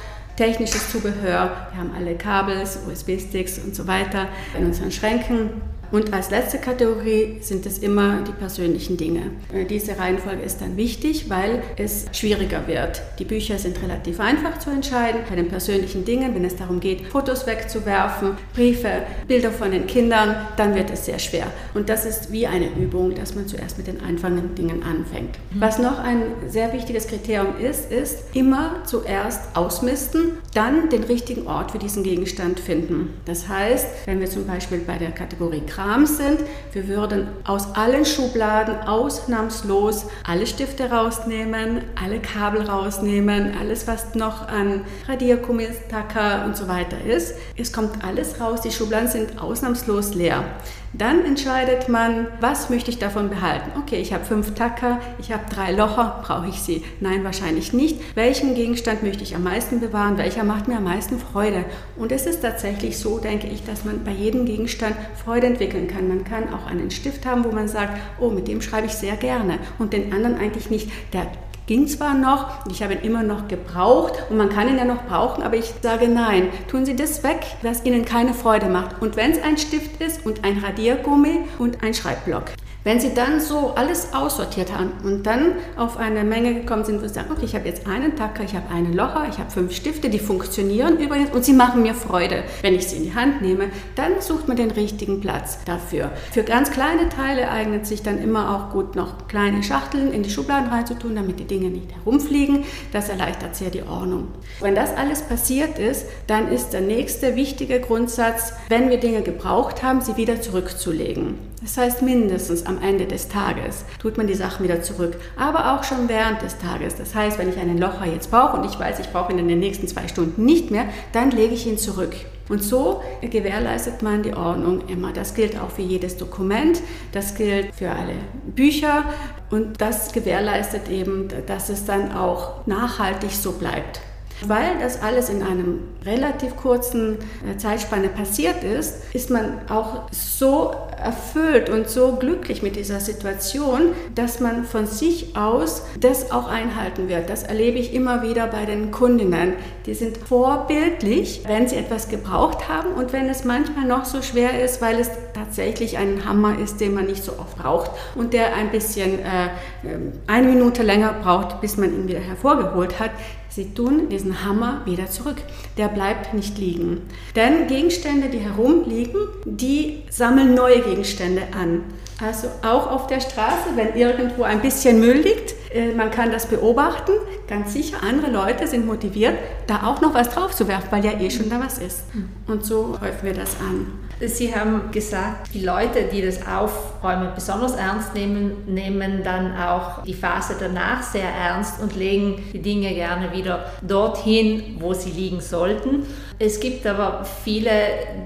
technisches 0.40 0.90
Zubehör. 0.90 1.50
Wir 1.70 1.78
haben 1.78 1.90
alle 1.94 2.14
Kabels, 2.16 2.78
USB-Sticks 2.90 3.58
und 3.58 3.76
so 3.76 3.86
weiter 3.86 4.26
in 4.56 4.64
unseren 4.64 4.90
Schränken. 4.90 5.50
Und 5.92 6.12
als 6.12 6.30
letzte 6.30 6.58
Kategorie 6.58 7.38
sind 7.40 7.66
es 7.66 7.78
immer 7.78 8.22
die 8.22 8.32
persönlichen 8.32 8.96
Dinge. 8.96 9.32
Äh, 9.52 9.64
diese 9.64 9.98
Reihenfolge 9.98 10.42
ist 10.42 10.60
dann 10.60 10.76
wichtig, 10.76 11.28
weil 11.28 11.62
es 11.76 12.06
schwieriger 12.12 12.66
wird. 12.66 13.02
Die 13.18 13.24
Bücher 13.24 13.58
sind 13.58 13.82
relativ 13.82 14.20
einfach 14.20 14.58
zu 14.58 14.70
entscheiden. 14.70 15.22
Bei 15.28 15.36
den 15.36 15.48
persönlichen 15.48 16.04
Dingen, 16.04 16.34
wenn 16.34 16.44
es 16.44 16.56
darum 16.56 16.80
geht, 16.80 17.06
Fotos 17.06 17.46
wegzuwerfen, 17.46 18.36
Briefe, 18.54 19.02
Bilder 19.26 19.50
von 19.50 19.70
den 19.70 19.86
Kindern, 19.86 20.46
dann 20.56 20.74
wird 20.74 20.90
es 20.90 21.06
sehr 21.06 21.18
schwer. 21.18 21.46
Und 21.74 21.88
das 21.88 22.04
ist 22.04 22.32
wie 22.32 22.46
eine 22.46 22.68
Übung, 22.68 23.14
dass 23.14 23.34
man 23.34 23.48
zuerst 23.48 23.78
mit 23.78 23.86
den 23.86 24.00
einfachen 24.00 24.54
Dingen 24.54 24.82
anfängt. 24.82 25.38
Mhm. 25.52 25.60
Was 25.60 25.78
noch 25.78 25.98
ein 25.98 26.22
sehr 26.48 26.72
wichtiges 26.72 27.08
Kriterium 27.08 27.58
ist, 27.58 27.90
ist 27.90 28.18
immer 28.34 28.82
zuerst 28.84 29.56
ausmisten, 29.56 30.32
dann 30.54 30.88
den 30.88 31.04
richtigen 31.04 31.46
Ort 31.46 31.72
für 31.72 31.78
diesen 31.78 32.02
Gegenstand 32.02 32.60
finden. 32.60 33.14
Das 33.24 33.48
heißt, 33.48 33.86
wenn 34.06 34.20
wir 34.20 34.28
zum 34.28 34.46
Beispiel 34.46 34.78
bei 34.78 34.98
der 34.98 35.10
Kategorie 35.10 35.62
Kram 35.80 36.04
sind. 36.04 36.40
Wir 36.74 36.88
würden 36.88 37.28
aus 37.44 37.74
allen 37.74 38.04
Schubladen 38.04 38.86
ausnahmslos 38.86 40.04
alle 40.28 40.46
Stifte 40.46 40.90
rausnehmen, 40.90 41.84
alle 41.98 42.20
Kabel 42.20 42.68
rausnehmen, 42.68 43.56
alles, 43.58 43.86
was 43.86 44.14
noch 44.14 44.46
an 44.46 44.82
Radiergummis, 45.08 45.76
Tacker 45.90 46.44
und 46.44 46.54
so 46.54 46.68
weiter 46.68 47.02
ist. 47.02 47.34
Es 47.56 47.72
kommt 47.72 48.04
alles 48.04 48.40
raus, 48.42 48.60
die 48.60 48.70
Schubladen 48.70 49.08
sind 49.08 49.40
ausnahmslos 49.40 50.12
leer. 50.12 50.44
Dann 50.92 51.24
entscheidet 51.24 51.88
man, 51.88 52.26
was 52.40 52.68
möchte 52.68 52.90
ich 52.90 52.98
davon 52.98 53.30
behalten. 53.30 53.70
Okay, 53.78 54.00
ich 54.00 54.12
habe 54.12 54.24
fünf 54.24 54.54
Tacker, 54.54 54.98
ich 55.20 55.30
habe 55.30 55.44
drei 55.48 55.70
Locher, 55.70 56.20
brauche 56.26 56.48
ich 56.48 56.60
sie? 56.60 56.82
Nein, 56.98 57.22
wahrscheinlich 57.22 57.72
nicht. 57.72 58.16
Welchen 58.16 58.56
Gegenstand 58.56 59.04
möchte 59.04 59.22
ich 59.22 59.36
am 59.36 59.44
meisten 59.44 59.78
bewahren? 59.78 60.18
Welcher 60.18 60.42
macht 60.42 60.66
mir 60.66 60.78
am 60.78 60.84
meisten 60.84 61.20
Freude? 61.20 61.64
Und 61.96 62.10
es 62.10 62.26
ist 62.26 62.42
tatsächlich 62.42 62.98
so, 62.98 63.18
denke 63.18 63.46
ich, 63.46 63.64
dass 63.64 63.84
man 63.84 64.02
bei 64.02 64.10
jedem 64.10 64.46
Gegenstand 64.46 64.96
Freude 65.24 65.46
entwickeln 65.46 65.86
kann. 65.86 66.08
Man 66.08 66.24
kann 66.24 66.52
auch 66.52 66.66
einen 66.66 66.90
Stift 66.90 67.24
haben, 67.24 67.44
wo 67.44 67.52
man 67.52 67.68
sagt, 67.68 67.96
oh, 68.18 68.30
mit 68.30 68.48
dem 68.48 68.60
schreibe 68.60 68.88
ich 68.88 68.94
sehr 68.94 69.14
gerne 69.14 69.58
und 69.78 69.92
den 69.92 70.12
anderen 70.12 70.38
eigentlich 70.38 70.70
nicht. 70.70 70.90
Der 71.12 71.28
ging 71.70 71.86
zwar 71.86 72.14
noch, 72.14 72.66
ich 72.68 72.82
habe 72.82 72.94
ihn 72.94 73.02
immer 73.02 73.22
noch 73.22 73.46
gebraucht 73.46 74.24
und 74.28 74.36
man 74.36 74.48
kann 74.48 74.66
ihn 74.66 74.76
ja 74.76 74.84
noch 74.84 75.04
brauchen, 75.04 75.44
aber 75.44 75.54
ich 75.54 75.72
sage 75.80 76.08
nein, 76.08 76.48
tun 76.66 76.84
Sie 76.84 76.96
das 76.96 77.22
weg, 77.22 77.46
was 77.62 77.84
Ihnen 77.84 78.04
keine 78.04 78.34
Freude 78.34 78.66
macht. 78.66 79.00
Und 79.00 79.14
wenn 79.14 79.30
es 79.30 79.40
ein 79.40 79.56
Stift 79.56 80.02
ist 80.02 80.26
und 80.26 80.42
ein 80.42 80.58
Radiergummi 80.58 81.44
und 81.60 81.84
ein 81.84 81.94
Schreibblock. 81.94 82.46
Wenn 82.82 82.98
Sie 82.98 83.12
dann 83.12 83.40
so 83.40 83.74
alles 83.76 84.14
aussortiert 84.14 84.72
haben 84.72 84.92
und 85.04 85.26
dann 85.26 85.52
auf 85.76 85.98
eine 85.98 86.24
Menge 86.24 86.54
gekommen 86.54 86.84
sind, 86.84 87.02
wo 87.02 87.06
Sie 87.06 87.12
sagen, 87.12 87.30
okay, 87.30 87.44
ich 87.44 87.54
habe 87.54 87.68
jetzt 87.68 87.86
einen 87.86 88.16
Tacker, 88.16 88.42
ich 88.42 88.54
habe 88.54 88.70
einen 88.70 88.94
Locher, 88.94 89.26
ich 89.28 89.38
habe 89.38 89.50
fünf 89.50 89.76
Stifte, 89.76 90.08
die 90.08 90.18
funktionieren 90.18 90.98
übrigens 90.98 91.30
und 91.30 91.44
sie 91.44 91.52
machen 91.52 91.82
mir 91.82 91.92
Freude, 91.92 92.42
wenn 92.62 92.74
ich 92.74 92.86
sie 92.86 92.96
in 92.96 93.02
die 93.04 93.14
Hand 93.14 93.42
nehme, 93.42 93.66
dann 93.96 94.20
sucht 94.20 94.48
man 94.48 94.56
den 94.56 94.70
richtigen 94.70 95.20
Platz 95.20 95.58
dafür. 95.66 96.10
Für 96.32 96.42
ganz 96.42 96.70
kleine 96.70 97.10
Teile 97.10 97.50
eignet 97.50 97.86
sich 97.86 98.02
dann 98.02 98.22
immer 98.22 98.56
auch 98.56 98.72
gut 98.72 98.96
noch 98.96 99.28
kleine 99.28 99.62
Schachteln 99.62 100.10
in 100.10 100.22
die 100.22 100.30
Schubladen 100.30 100.70
reinzutun, 100.70 101.14
damit 101.14 101.38
die 101.38 101.44
Dinge 101.44 101.68
nicht 101.68 101.94
herumfliegen. 101.94 102.64
Das 102.92 103.10
erleichtert 103.10 103.56
sehr 103.56 103.68
die 103.68 103.82
Ordnung. 103.82 104.28
Wenn 104.60 104.74
das 104.74 104.96
alles 104.96 105.20
passiert 105.20 105.78
ist, 105.78 106.06
dann 106.26 106.48
ist 106.48 106.70
der 106.70 106.80
nächste 106.80 107.36
wichtige 107.36 107.78
Grundsatz, 107.80 108.54
wenn 108.70 108.88
wir 108.88 108.98
Dinge 108.98 109.20
gebraucht 109.20 109.82
haben, 109.82 110.00
sie 110.00 110.16
wieder 110.16 110.40
zurückzulegen. 110.40 111.50
Das 111.62 111.76
heißt, 111.76 112.00
mindestens 112.00 112.64
am 112.70 112.82
Ende 112.82 113.06
des 113.06 113.28
Tages 113.28 113.84
tut 114.00 114.16
man 114.16 114.26
die 114.26 114.34
Sachen 114.34 114.64
wieder 114.64 114.80
zurück, 114.80 115.16
aber 115.36 115.74
auch 115.74 115.84
schon 115.84 116.08
während 116.08 116.40
des 116.42 116.56
Tages. 116.58 116.94
Das 116.94 117.14
heißt, 117.14 117.38
wenn 117.38 117.48
ich 117.48 117.58
einen 117.58 117.78
Locher 117.78 118.06
jetzt 118.06 118.30
brauche 118.30 118.56
und 118.56 118.64
ich 118.64 118.78
weiß, 118.78 119.00
ich 119.00 119.10
brauche 119.10 119.32
ihn 119.32 119.38
in 119.38 119.48
den 119.48 119.58
nächsten 119.58 119.88
zwei 119.88 120.08
Stunden 120.08 120.44
nicht 120.44 120.70
mehr, 120.70 120.86
dann 121.12 121.30
lege 121.30 121.54
ich 121.54 121.66
ihn 121.66 121.78
zurück. 121.78 122.14
Und 122.48 122.64
so 122.64 123.02
gewährleistet 123.20 124.02
man 124.02 124.24
die 124.24 124.34
Ordnung 124.34 124.88
immer. 124.88 125.12
Das 125.12 125.34
gilt 125.34 125.60
auch 125.60 125.70
für 125.70 125.82
jedes 125.82 126.16
Dokument, 126.16 126.80
das 127.12 127.36
gilt 127.36 127.74
für 127.74 127.90
alle 127.90 128.14
Bücher 128.44 129.04
und 129.50 129.80
das 129.80 130.12
gewährleistet 130.12 130.88
eben, 130.88 131.28
dass 131.46 131.68
es 131.68 131.84
dann 131.84 132.12
auch 132.12 132.66
nachhaltig 132.66 133.30
so 133.30 133.52
bleibt. 133.52 134.00
Weil 134.46 134.78
das 134.80 135.02
alles 135.02 135.28
in 135.28 135.42
einem 135.42 135.80
relativ 136.04 136.56
kurzen 136.56 137.18
äh, 137.46 137.56
Zeitspanne 137.56 138.08
passiert 138.08 138.64
ist, 138.64 138.96
ist 139.12 139.30
man 139.30 139.68
auch 139.68 140.10
so 140.10 140.72
erfüllt 141.02 141.70
und 141.70 141.88
so 141.88 142.16
glücklich 142.16 142.62
mit 142.62 142.76
dieser 142.76 143.00
Situation, 143.00 143.94
dass 144.14 144.40
man 144.40 144.64
von 144.64 144.86
sich 144.86 145.36
aus 145.36 145.82
das 145.98 146.30
auch 146.30 146.48
einhalten 146.48 147.08
wird. 147.08 147.30
Das 147.30 147.42
erlebe 147.42 147.78
ich 147.78 147.94
immer 147.94 148.22
wieder 148.22 148.46
bei 148.46 148.66
den 148.66 148.90
Kundinnen. 148.90 149.54
Die 149.86 149.94
sind 149.94 150.18
vorbildlich, 150.18 151.42
wenn 151.46 151.68
sie 151.68 151.76
etwas 151.76 152.08
gebraucht 152.08 152.68
haben 152.68 152.92
und 152.92 153.12
wenn 153.12 153.28
es 153.28 153.44
manchmal 153.44 153.86
noch 153.86 154.04
so 154.04 154.22
schwer 154.22 154.62
ist, 154.62 154.82
weil 154.82 154.98
es 154.98 155.10
tatsächlich 155.34 155.98
ein 155.98 156.24
Hammer 156.24 156.58
ist, 156.58 156.80
den 156.80 156.94
man 156.94 157.06
nicht 157.06 157.24
so 157.24 157.32
oft 157.32 157.56
braucht 157.56 157.90
und 158.14 158.32
der 158.32 158.54
ein 158.54 158.70
bisschen 158.70 159.18
äh, 159.18 159.48
ähm, 159.84 160.12
eine 160.26 160.48
Minute 160.48 160.82
länger 160.82 161.14
braucht, 161.22 161.60
bis 161.60 161.76
man 161.76 161.94
ihn 161.94 162.08
wieder 162.08 162.20
hervorgeholt 162.20 163.00
hat. 163.00 163.10
Sie 163.50 163.74
tun 163.74 164.08
diesen 164.08 164.44
Hammer 164.44 164.82
wieder 164.86 165.06
zurück. 165.10 165.36
Der 165.76 165.88
bleibt 165.88 166.34
nicht 166.34 166.56
liegen. 166.56 167.02
Denn 167.34 167.66
Gegenstände, 167.66 168.28
die 168.28 168.38
herumliegen, 168.38 169.20
die 169.44 170.04
sammeln 170.08 170.54
neue 170.54 170.80
Gegenstände 170.80 171.42
an. 171.52 171.82
Also 172.22 172.48
auch 172.62 172.90
auf 172.90 173.06
der 173.06 173.20
Straße, 173.20 173.70
wenn 173.76 173.94
irgendwo 173.94 174.42
ein 174.42 174.60
bisschen 174.60 175.00
Müll 175.00 175.18
liegt, 175.18 175.54
äh, 175.74 175.92
man 175.92 176.10
kann 176.10 176.30
das 176.30 176.46
beobachten. 176.46 177.12
Ganz 177.48 177.72
sicher, 177.72 177.98
andere 178.02 178.30
Leute 178.30 178.66
sind 178.66 178.86
motiviert, 178.86 179.34
da 179.66 179.86
auch 179.86 180.00
noch 180.00 180.12
was 180.12 180.28
drauf 180.28 180.54
zu 180.54 180.68
werfen, 180.68 180.88
weil 180.90 181.04
ja 181.04 181.12
eh 181.12 181.30
schon 181.30 181.48
da 181.48 181.60
was 181.60 181.78
ist. 181.78 182.04
Und 182.46 182.64
so 182.64 182.98
häufen 183.00 183.24
wir 183.24 183.34
das 183.34 183.56
an. 183.60 183.86
Sie 184.28 184.54
haben 184.54 184.90
gesagt, 184.90 185.54
die 185.54 185.64
Leute, 185.64 186.04
die 186.12 186.20
das 186.20 186.46
Aufräumen 186.46 187.30
besonders 187.34 187.74
ernst 187.74 188.14
nehmen, 188.14 188.64
nehmen 188.66 189.22
dann 189.24 189.56
auch 189.56 190.02
die 190.02 190.12
Phase 190.12 190.56
danach 190.60 191.02
sehr 191.02 191.28
ernst 191.28 191.80
und 191.80 191.96
legen 191.96 192.42
die 192.52 192.60
Dinge 192.60 192.92
gerne 192.92 193.32
wieder 193.32 193.72
dorthin, 193.80 194.76
wo 194.78 194.92
sie 194.92 195.10
liegen 195.10 195.40
sollten. 195.40 196.06
Es 196.42 196.58
gibt 196.58 196.86
aber 196.86 197.26
viele, 197.44 197.70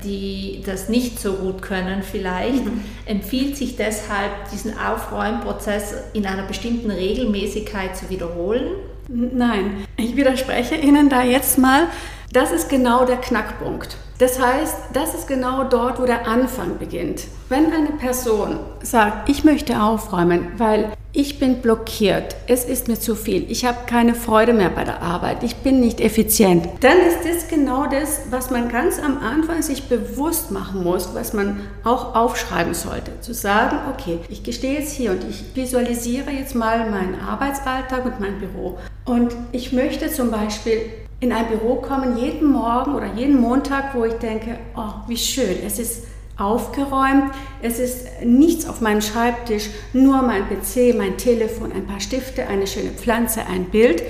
die 0.04 0.62
das 0.64 0.88
nicht 0.88 1.18
so 1.18 1.32
gut 1.32 1.62
können 1.62 2.04
vielleicht. 2.04 2.64
Mhm. 2.64 2.84
Empfiehlt 3.06 3.56
sich 3.56 3.74
deshalb, 3.74 4.48
diesen 4.52 4.78
Aufräumprozess 4.78 5.94
in 6.12 6.24
einer 6.24 6.46
bestimmten 6.46 6.92
Regelmäßigkeit 6.92 7.96
zu 7.96 8.08
wiederholen? 8.10 8.68
Nein, 9.08 9.84
ich 9.96 10.14
widerspreche 10.14 10.76
Ihnen 10.76 11.08
da 11.08 11.24
jetzt 11.24 11.58
mal. 11.58 11.88
Das 12.32 12.52
ist 12.52 12.68
genau 12.68 13.04
der 13.04 13.18
Knackpunkt. 13.18 13.96
Das 14.18 14.40
heißt, 14.40 14.76
das 14.92 15.14
ist 15.14 15.26
genau 15.26 15.64
dort, 15.64 16.00
wo 16.00 16.06
der 16.06 16.26
Anfang 16.26 16.78
beginnt. 16.78 17.24
Wenn 17.48 17.72
eine 17.72 17.90
Person 17.90 18.60
sagt, 18.82 19.28
ich 19.28 19.42
möchte 19.42 19.82
aufräumen, 19.82 20.52
weil 20.56 20.92
ich 21.12 21.38
bin 21.38 21.60
blockiert, 21.62 22.34
es 22.48 22.64
ist 22.64 22.88
mir 22.88 22.98
zu 22.98 23.14
viel, 23.14 23.48
ich 23.48 23.64
habe 23.64 23.86
keine 23.86 24.14
Freude 24.14 24.52
mehr 24.52 24.70
bei 24.70 24.82
der 24.82 25.00
Arbeit, 25.00 25.44
ich 25.44 25.56
bin 25.56 25.78
nicht 25.78 26.00
effizient, 26.00 26.68
dann 26.80 26.98
ist 26.98 27.18
das 27.24 27.48
genau 27.48 27.86
das, 27.86 28.22
was 28.30 28.50
man 28.50 28.68
ganz 28.68 28.98
am 28.98 29.18
Anfang 29.18 29.62
sich 29.62 29.88
bewusst 29.88 30.50
machen 30.50 30.82
muss, 30.82 31.14
was 31.14 31.32
man 31.32 31.60
auch 31.84 32.16
aufschreiben 32.16 32.74
sollte. 32.74 33.12
Zu 33.20 33.32
sagen, 33.32 33.78
okay, 33.92 34.18
ich 34.28 34.42
gestehe 34.42 34.80
jetzt 34.80 34.92
hier 34.92 35.12
und 35.12 35.24
ich 35.28 35.44
visualisiere 35.54 36.30
jetzt 36.30 36.56
mal 36.56 36.90
meinen 36.90 37.20
Arbeitsalltag 37.20 38.04
und 38.04 38.18
mein 38.18 38.40
Büro. 38.40 38.78
Und 39.04 39.36
ich 39.52 39.72
möchte 39.72 40.10
zum 40.10 40.30
Beispiel 40.30 40.80
in 41.20 41.32
ein 41.32 41.48
Büro 41.48 41.76
kommen, 41.76 42.18
jeden 42.18 42.50
Morgen 42.50 42.94
oder 42.94 43.14
jeden 43.14 43.40
Montag, 43.40 43.94
wo 43.94 44.04
ich 44.04 44.14
denke, 44.14 44.58
oh, 44.76 44.92
wie 45.06 45.16
schön, 45.16 45.56
es 45.64 45.78
ist 45.78 46.04
aufgeräumt, 46.36 47.32
es 47.62 47.78
ist 47.78 48.06
nichts 48.24 48.68
auf 48.68 48.80
meinem 48.80 49.00
Schreibtisch, 49.00 49.70
nur 49.92 50.22
mein 50.22 50.42
PC, 50.48 50.96
mein 50.96 51.16
Telefon, 51.16 51.72
ein 51.72 51.86
paar 51.86 52.00
Stifte, 52.00 52.46
eine 52.48 52.66
schöne 52.66 52.90
Pflanze, 52.90 53.46
ein 53.46 53.66
Bild. 53.66 54.02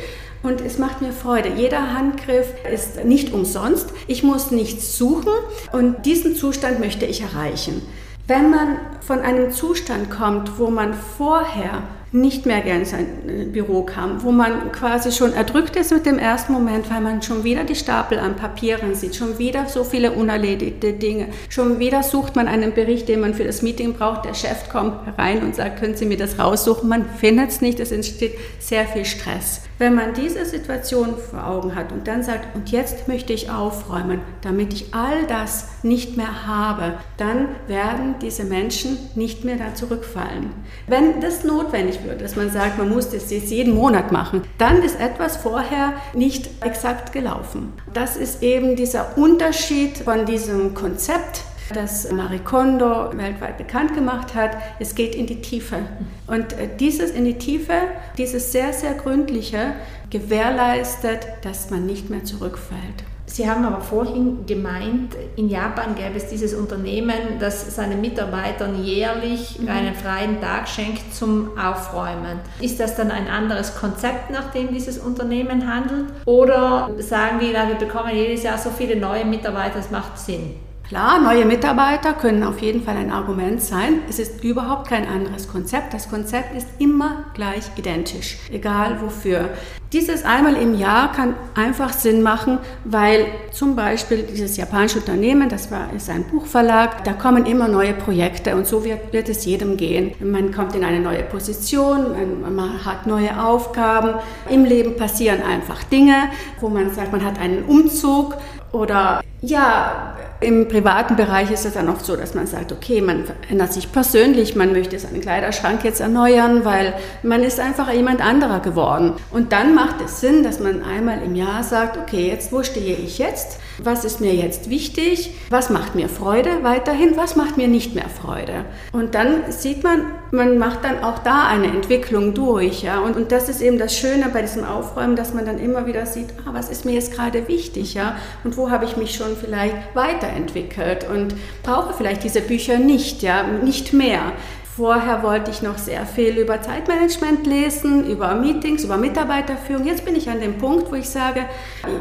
Und 0.42 0.60
es 0.60 0.78
macht 0.78 1.00
mir 1.00 1.12
Freude. 1.12 1.50
Jeder 1.56 1.94
Handgriff 1.94 2.52
ist 2.70 3.02
nicht 3.04 3.32
umsonst. 3.32 3.88
Ich 4.06 4.22
muss 4.22 4.50
nichts 4.50 4.98
suchen 4.98 5.32
und 5.72 6.04
diesen 6.04 6.36
Zustand 6.36 6.80
möchte 6.80 7.06
ich 7.06 7.22
erreichen. 7.22 7.80
Wenn 8.26 8.50
man 8.50 8.78
von 9.00 9.20
einem 9.20 9.52
Zustand 9.52 10.10
kommt, 10.10 10.58
wo 10.58 10.68
man 10.68 10.92
vorher 10.94 11.82
nicht 12.14 12.46
mehr 12.46 12.60
gerne 12.60 12.80
in 12.80 12.84
sein 12.86 13.06
äh, 13.26 13.44
Büro 13.44 13.82
kam, 13.82 14.22
wo 14.22 14.30
man 14.30 14.70
quasi 14.70 15.10
schon 15.10 15.32
erdrückt 15.32 15.74
ist 15.74 15.92
mit 15.92 16.06
dem 16.06 16.20
ersten 16.20 16.52
Moment, 16.52 16.88
weil 16.88 17.00
man 17.00 17.22
schon 17.22 17.42
wieder 17.42 17.64
die 17.64 17.74
Stapel 17.74 18.20
an 18.20 18.36
Papieren 18.36 18.94
sieht, 18.94 19.16
schon 19.16 19.38
wieder 19.38 19.66
so 19.66 19.82
viele 19.82 20.12
unerledigte 20.12 20.92
Dinge, 20.92 21.26
schon 21.48 21.80
wieder 21.80 22.04
sucht 22.04 22.36
man 22.36 22.46
einen 22.46 22.72
Bericht, 22.72 23.08
den 23.08 23.18
man 23.18 23.34
für 23.34 23.42
das 23.42 23.62
Meeting 23.62 23.94
braucht, 23.94 24.26
der 24.26 24.34
Chef 24.34 24.68
kommt 24.70 25.04
herein 25.06 25.42
und 25.42 25.56
sagt, 25.56 25.80
können 25.80 25.96
Sie 25.96 26.06
mir 26.06 26.16
das 26.16 26.38
raussuchen, 26.38 26.88
man 26.88 27.04
findet 27.04 27.50
es 27.50 27.60
nicht, 27.60 27.80
es 27.80 27.90
entsteht 27.90 28.38
sehr 28.60 28.86
viel 28.86 29.04
Stress. 29.04 29.62
Wenn 29.78 29.96
man 29.96 30.14
diese 30.14 30.44
Situation 30.44 31.16
vor 31.16 31.44
Augen 31.44 31.74
hat 31.74 31.90
und 31.90 32.06
dann 32.06 32.22
sagt, 32.22 32.54
und 32.54 32.70
jetzt 32.70 33.08
möchte 33.08 33.32
ich 33.32 33.50
aufräumen, 33.50 34.20
damit 34.40 34.72
ich 34.72 34.94
all 34.94 35.26
das 35.26 35.66
nicht 35.82 36.16
mehr 36.16 36.46
habe, 36.46 36.94
dann 37.16 37.48
werden 37.66 38.14
diese 38.22 38.44
Menschen 38.44 38.98
nicht 39.16 39.44
mehr 39.44 39.56
da 39.56 39.74
zurückfallen. 39.74 40.50
Wenn 40.86 41.20
das 41.20 41.42
notwendig 41.42 42.03
dass 42.18 42.36
man 42.36 42.50
sagt, 42.50 42.78
man 42.78 42.88
muss 42.88 43.10
das 43.10 43.30
jetzt 43.30 43.50
jeden 43.50 43.74
Monat 43.74 44.12
machen, 44.12 44.42
dann 44.58 44.82
ist 44.82 45.00
etwas 45.00 45.36
vorher 45.36 45.94
nicht 46.12 46.50
exakt 46.62 47.12
gelaufen. 47.12 47.72
Das 47.92 48.16
ist 48.16 48.42
eben 48.42 48.76
dieser 48.76 49.16
Unterschied 49.16 49.98
von 49.98 50.26
diesem 50.26 50.74
Konzept, 50.74 51.42
das 51.72 52.10
Marie 52.12 52.40
Kondo 52.40 53.16
weltweit 53.16 53.56
bekannt 53.56 53.94
gemacht 53.94 54.34
hat. 54.34 54.50
Es 54.78 54.94
geht 54.94 55.14
in 55.14 55.26
die 55.26 55.40
Tiefe. 55.40 55.78
Und 56.26 56.52
äh, 56.52 56.68
dieses 56.78 57.10
in 57.10 57.24
die 57.24 57.38
Tiefe, 57.38 57.74
dieses 58.18 58.52
sehr, 58.52 58.72
sehr 58.72 58.92
gründliche, 58.94 59.72
gewährleistet, 60.10 61.26
dass 61.42 61.70
man 61.70 61.86
nicht 61.86 62.10
mehr 62.10 62.24
zurückfällt. 62.24 63.04
Sie 63.34 63.50
haben 63.50 63.64
aber 63.64 63.80
vorhin 63.80 64.46
gemeint, 64.46 65.16
in 65.34 65.48
Japan 65.48 65.96
gäbe 65.96 66.18
es 66.18 66.28
dieses 66.28 66.54
Unternehmen, 66.54 67.40
das 67.40 67.74
seinen 67.74 68.00
Mitarbeitern 68.00 68.84
jährlich 68.84 69.58
mhm. 69.58 69.68
einen 69.68 69.94
freien 69.96 70.40
Tag 70.40 70.68
schenkt 70.68 71.12
zum 71.12 71.58
Aufräumen. 71.58 72.38
Ist 72.60 72.78
das 72.78 72.94
dann 72.94 73.10
ein 73.10 73.26
anderes 73.26 73.74
Konzept, 73.74 74.30
nach 74.30 74.52
dem 74.52 74.72
dieses 74.72 74.98
Unternehmen 74.98 75.68
handelt? 75.68 76.12
Oder 76.26 76.90
sagen 77.00 77.40
die, 77.40 77.52
wir 77.52 77.74
bekommen 77.74 78.14
jedes 78.14 78.44
Jahr 78.44 78.56
so 78.56 78.70
viele 78.70 78.94
neue 78.94 79.24
Mitarbeiter, 79.24 79.80
es 79.80 79.90
macht 79.90 80.16
Sinn? 80.16 80.54
Klar, 80.86 81.18
neue 81.18 81.46
Mitarbeiter 81.46 82.12
können 82.12 82.42
auf 82.42 82.60
jeden 82.60 82.82
Fall 82.82 82.98
ein 82.98 83.10
Argument 83.10 83.62
sein. 83.62 84.02
Es 84.06 84.18
ist 84.18 84.44
überhaupt 84.44 84.86
kein 84.86 85.08
anderes 85.08 85.48
Konzept. 85.48 85.94
Das 85.94 86.10
Konzept 86.10 86.54
ist 86.54 86.68
immer 86.78 87.24
gleich 87.32 87.62
identisch, 87.76 88.36
egal 88.52 89.00
wofür. 89.00 89.48
Dieses 89.94 90.24
einmal 90.24 90.56
im 90.56 90.78
Jahr 90.78 91.10
kann 91.12 91.36
einfach 91.54 91.90
Sinn 91.94 92.20
machen, 92.20 92.58
weil 92.84 93.28
zum 93.50 93.76
Beispiel 93.76 94.24
dieses 94.24 94.58
japanische 94.58 94.98
Unternehmen, 94.98 95.48
das 95.48 95.70
war, 95.70 95.90
ist 95.94 96.10
ein 96.10 96.24
Buchverlag, 96.24 97.02
da 97.04 97.14
kommen 97.14 97.46
immer 97.46 97.68
neue 97.68 97.94
Projekte 97.94 98.54
und 98.54 98.66
so 98.66 98.84
wird, 98.84 99.10
wird 99.10 99.30
es 99.30 99.46
jedem 99.46 99.78
gehen. 99.78 100.12
Man 100.20 100.52
kommt 100.52 100.74
in 100.74 100.84
eine 100.84 101.00
neue 101.00 101.22
Position, 101.22 102.12
man, 102.42 102.54
man 102.54 102.84
hat 102.84 103.06
neue 103.06 103.42
Aufgaben. 103.42 104.20
Im 104.50 104.66
Leben 104.66 104.96
passieren 104.96 105.40
einfach 105.42 105.82
Dinge, 105.84 106.28
wo 106.60 106.68
man 106.68 106.92
sagt, 106.92 107.10
man 107.10 107.24
hat 107.24 107.38
einen 107.38 107.64
Umzug 107.64 108.34
oder 108.74 109.22
ja, 109.40 110.14
im 110.40 110.68
privaten 110.68 111.16
Bereich 111.16 111.50
ist 111.50 111.64
es 111.64 111.74
dann 111.74 111.88
oft 111.88 112.04
so, 112.04 112.16
dass 112.16 112.34
man 112.34 112.46
sagt, 112.46 112.72
okay, 112.72 113.00
man 113.00 113.24
verändert 113.24 113.72
sich 113.72 113.90
persönlich, 113.92 114.56
man 114.56 114.72
möchte 114.72 114.98
seinen 114.98 115.20
Kleiderschrank 115.20 115.84
jetzt 115.84 116.00
erneuern, 116.00 116.64
weil 116.64 116.92
man 117.22 117.42
ist 117.42 117.60
einfach 117.60 117.90
jemand 117.92 118.20
anderer 118.20 118.60
geworden. 118.60 119.14
Und 119.30 119.52
dann 119.52 119.74
macht 119.74 120.00
es 120.04 120.20
Sinn, 120.20 120.42
dass 120.42 120.60
man 120.60 120.82
einmal 120.82 121.22
im 121.22 121.34
Jahr 121.34 121.62
sagt, 121.62 121.96
okay, 121.96 122.28
jetzt 122.28 122.52
wo 122.52 122.62
stehe 122.62 122.96
ich 122.96 123.18
jetzt? 123.18 123.58
Was 123.82 124.04
ist 124.04 124.20
mir 124.20 124.34
jetzt 124.34 124.70
wichtig? 124.70 125.30
Was 125.50 125.70
macht 125.70 125.94
mir 125.94 126.08
Freude 126.08 126.62
weiterhin? 126.62 127.16
Was 127.16 127.36
macht 127.36 127.56
mir 127.56 127.68
nicht 127.68 127.94
mehr 127.94 128.08
Freude? 128.08 128.64
Und 128.92 129.14
dann 129.14 129.50
sieht 129.50 129.82
man, 129.82 130.06
man 130.30 130.58
macht 130.58 130.84
dann 130.84 131.02
auch 131.02 131.18
da 131.20 131.48
eine 131.48 131.66
Entwicklung 131.66 132.34
durch. 132.34 132.82
Ja? 132.82 133.00
Und, 133.00 133.16
und 133.16 133.32
das 133.32 133.48
ist 133.48 133.60
eben 133.60 133.78
das 133.78 133.96
Schöne 133.96 134.30
bei 134.32 134.42
diesem 134.42 134.64
Aufräumen, 134.64 135.16
dass 135.16 135.34
man 135.34 135.44
dann 135.44 135.58
immer 135.58 135.86
wieder 135.86 136.06
sieht, 136.06 136.28
ah, 136.44 136.50
was 136.52 136.70
ist 136.70 136.84
mir 136.84 136.92
jetzt 136.92 137.12
gerade 137.12 137.48
wichtig? 137.48 137.94
Ja? 137.94 138.16
Und 138.44 138.56
wo 138.56 138.70
habe 138.70 138.84
ich 138.84 138.96
mich 138.96 139.14
schon 139.14 139.36
vielleicht 139.36 139.74
weiterentwickelt 139.94 141.08
und 141.08 141.34
brauche 141.62 141.94
vielleicht 141.94 142.22
diese 142.22 142.40
Bücher 142.40 142.78
nicht, 142.78 143.22
ja, 143.22 143.42
nicht 143.42 143.92
mehr. 143.92 144.32
Vorher 144.76 145.22
wollte 145.22 145.52
ich 145.52 145.62
noch 145.62 145.78
sehr 145.78 146.04
viel 146.04 146.36
über 146.36 146.60
Zeitmanagement 146.60 147.46
lesen, 147.46 148.10
über 148.10 148.34
Meetings, 148.34 148.82
über 148.82 148.96
Mitarbeiterführung. 148.96 149.86
Jetzt 149.86 150.04
bin 150.04 150.16
ich 150.16 150.28
an 150.28 150.40
dem 150.40 150.58
Punkt, 150.58 150.90
wo 150.90 150.96
ich 150.96 151.08
sage, 151.08 151.44